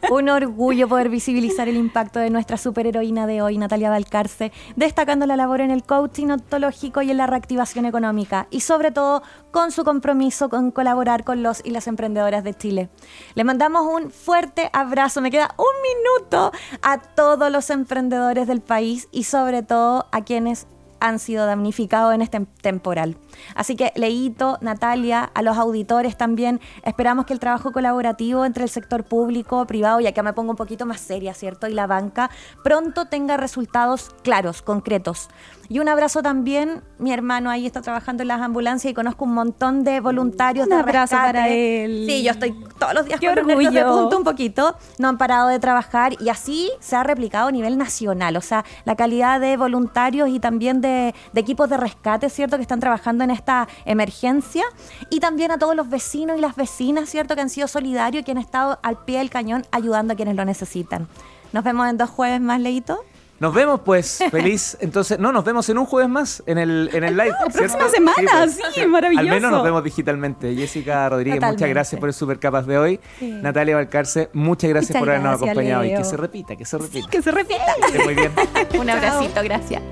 Un 0.08 0.28
orgullo 0.28 0.86
poder 0.86 1.08
visibilizar 1.08 1.68
el 1.68 1.76
impacto 1.76 2.20
de 2.20 2.30
nuestra 2.30 2.56
superheroína 2.56 3.26
de 3.26 3.42
hoy, 3.42 3.58
Natalia 3.58 3.90
Valcarce, 3.90 4.52
destacando 4.76 5.26
la 5.26 5.36
labor 5.36 5.60
en 5.60 5.72
el 5.72 5.82
coaching 5.82 6.28
ontológico 6.28 7.02
y 7.02 7.10
en 7.10 7.16
la 7.16 7.26
reactivación 7.26 7.86
económica, 7.86 8.46
y 8.50 8.60
sobre 8.60 8.92
todo 8.92 9.22
con 9.50 9.72
su 9.72 9.82
compromiso 9.82 10.48
con 10.48 10.70
colaborar 10.70 11.24
con 11.24 11.42
los 11.42 11.60
y 11.64 11.70
las 11.70 11.88
emprendedoras 11.88 12.44
de 12.44 12.54
Chile. 12.54 12.88
Le 13.34 13.42
mandamos 13.42 13.82
un 13.84 14.12
fuerte 14.12 14.70
abrazo, 14.72 15.20
me 15.20 15.32
queda 15.32 15.54
un 15.56 15.74
minuto 15.82 16.52
a 16.82 16.98
todos 16.98 17.50
los 17.50 17.68
emprendedores 17.70 18.46
del 18.46 18.60
país 18.60 19.08
y 19.10 19.24
sobre 19.24 19.64
todo 19.64 20.06
a 20.12 20.22
quienes 20.22 20.68
han 21.00 21.18
sido 21.18 21.46
damnificados 21.46 22.14
en 22.14 22.22
este 22.22 22.46
temporal. 22.62 23.16
Así 23.54 23.76
que 23.76 23.92
Leito, 23.94 24.58
Natalia, 24.60 25.30
a 25.34 25.42
los 25.42 25.56
auditores 25.56 26.16
también, 26.16 26.60
esperamos 26.84 27.26
que 27.26 27.32
el 27.32 27.40
trabajo 27.40 27.72
colaborativo 27.72 28.44
entre 28.44 28.64
el 28.64 28.70
sector 28.70 29.04
público, 29.04 29.66
privado, 29.66 30.00
y 30.00 30.06
acá 30.06 30.22
me 30.22 30.32
pongo 30.32 30.50
un 30.50 30.56
poquito 30.56 30.86
más 30.86 31.00
seria, 31.00 31.34
¿cierto? 31.34 31.66
Y 31.68 31.74
la 31.74 31.86
banca, 31.86 32.30
pronto 32.62 33.06
tenga 33.06 33.36
resultados 33.36 34.10
claros, 34.22 34.62
concretos. 34.62 35.28
Y 35.68 35.80
un 35.80 35.88
abrazo 35.88 36.22
también, 36.22 36.82
mi 36.98 37.12
hermano 37.12 37.50
ahí 37.50 37.66
está 37.66 37.82
trabajando 37.82 38.22
en 38.22 38.28
las 38.28 38.40
ambulancias 38.40 38.90
y 38.90 38.94
conozco 38.94 39.24
un 39.24 39.34
montón 39.34 39.82
de 39.82 40.00
voluntarios 40.00 40.66
un 40.66 40.70
de 40.70 40.76
abrazo 40.76 41.16
para 41.16 41.48
él. 41.48 42.04
Sí, 42.06 42.22
yo 42.22 42.30
estoy 42.30 42.54
todos 42.78 42.94
los 42.94 43.06
días 43.06 43.18
con 43.18 43.30
orgullo. 43.30 43.70
de 43.70 43.84
punto 43.84 44.18
un 44.18 44.24
poquito, 44.24 44.76
no 44.98 45.08
han 45.08 45.18
parado 45.18 45.48
de 45.48 45.58
trabajar 45.58 46.14
y 46.20 46.28
así 46.28 46.70
se 46.78 46.94
ha 46.94 47.02
replicado 47.02 47.48
a 47.48 47.52
nivel 47.52 47.78
nacional, 47.78 48.36
o 48.36 48.40
sea, 48.40 48.64
la 48.84 48.94
calidad 48.94 49.40
de 49.40 49.56
voluntarios 49.56 50.28
y 50.28 50.38
también 50.38 50.80
de, 50.80 51.14
de 51.32 51.40
equipos 51.40 51.68
de 51.68 51.76
rescate, 51.76 52.30
¿cierto? 52.30 52.56
Que 52.56 52.62
están 52.62 52.80
trabajando 52.80 53.24
en 53.24 53.25
esta 53.30 53.68
emergencia 53.84 54.64
y 55.10 55.20
también 55.20 55.50
a 55.50 55.58
todos 55.58 55.76
los 55.76 55.88
vecinos 55.88 56.38
y 56.38 56.40
las 56.40 56.56
vecinas, 56.56 57.08
¿cierto? 57.08 57.34
Que 57.34 57.40
han 57.42 57.50
sido 57.50 57.68
solidarios 57.68 58.22
y 58.22 58.24
que 58.24 58.32
han 58.32 58.38
estado 58.38 58.78
al 58.82 59.04
pie 59.04 59.18
del 59.18 59.30
cañón 59.30 59.64
ayudando 59.70 60.12
a 60.12 60.16
quienes 60.16 60.36
lo 60.36 60.44
necesitan. 60.44 61.08
Nos 61.52 61.64
vemos 61.64 61.88
en 61.88 61.96
dos 61.96 62.10
jueves 62.10 62.40
más, 62.40 62.60
Leito. 62.60 63.04
Nos 63.38 63.52
vemos, 63.52 63.80
pues, 63.84 64.18
feliz. 64.30 64.76
Entonces, 64.80 65.18
no, 65.18 65.32
nos 65.32 65.44
vemos 65.44 65.68
en 65.68 65.78
un 65.78 65.86
jueves 65.86 66.08
más 66.08 66.42
en 66.46 66.58
el, 66.58 66.90
en 66.92 67.04
el 67.04 67.16
live. 67.16 67.30
La 67.30 67.52
próxima 67.52 67.88
semana, 67.88 68.48
sí, 68.48 68.60
pues. 68.74 68.88
maravilloso. 68.88 69.28
Al 69.28 69.34
menos 69.34 69.50
nos 69.50 69.62
vemos 69.62 69.84
digitalmente. 69.84 70.54
Jessica 70.54 71.08
Rodríguez, 71.08 71.42
muchas 71.42 71.68
gracias 71.68 71.98
por 72.00 72.08
el 72.08 72.14
super 72.14 72.38
capaz 72.38 72.62
de 72.62 72.78
hoy. 72.78 73.00
Natalia 73.20 73.76
Valcarce, 73.76 74.30
muchas 74.32 74.70
gracias 74.70 74.98
por 74.98 75.08
habernos 75.08 75.34
acompañado. 75.34 75.84
Y 75.84 75.94
que 75.94 76.04
se 76.04 76.16
repita, 76.16 76.56
que 76.56 76.64
se 76.64 76.78
repita. 76.78 77.08
que 77.08 77.22
se 77.22 77.30
repita. 77.30 77.74
muy 78.04 78.14
bien. 78.14 78.32
un 78.80 78.90
abracito, 78.90 79.42
gracias. 79.42 79.82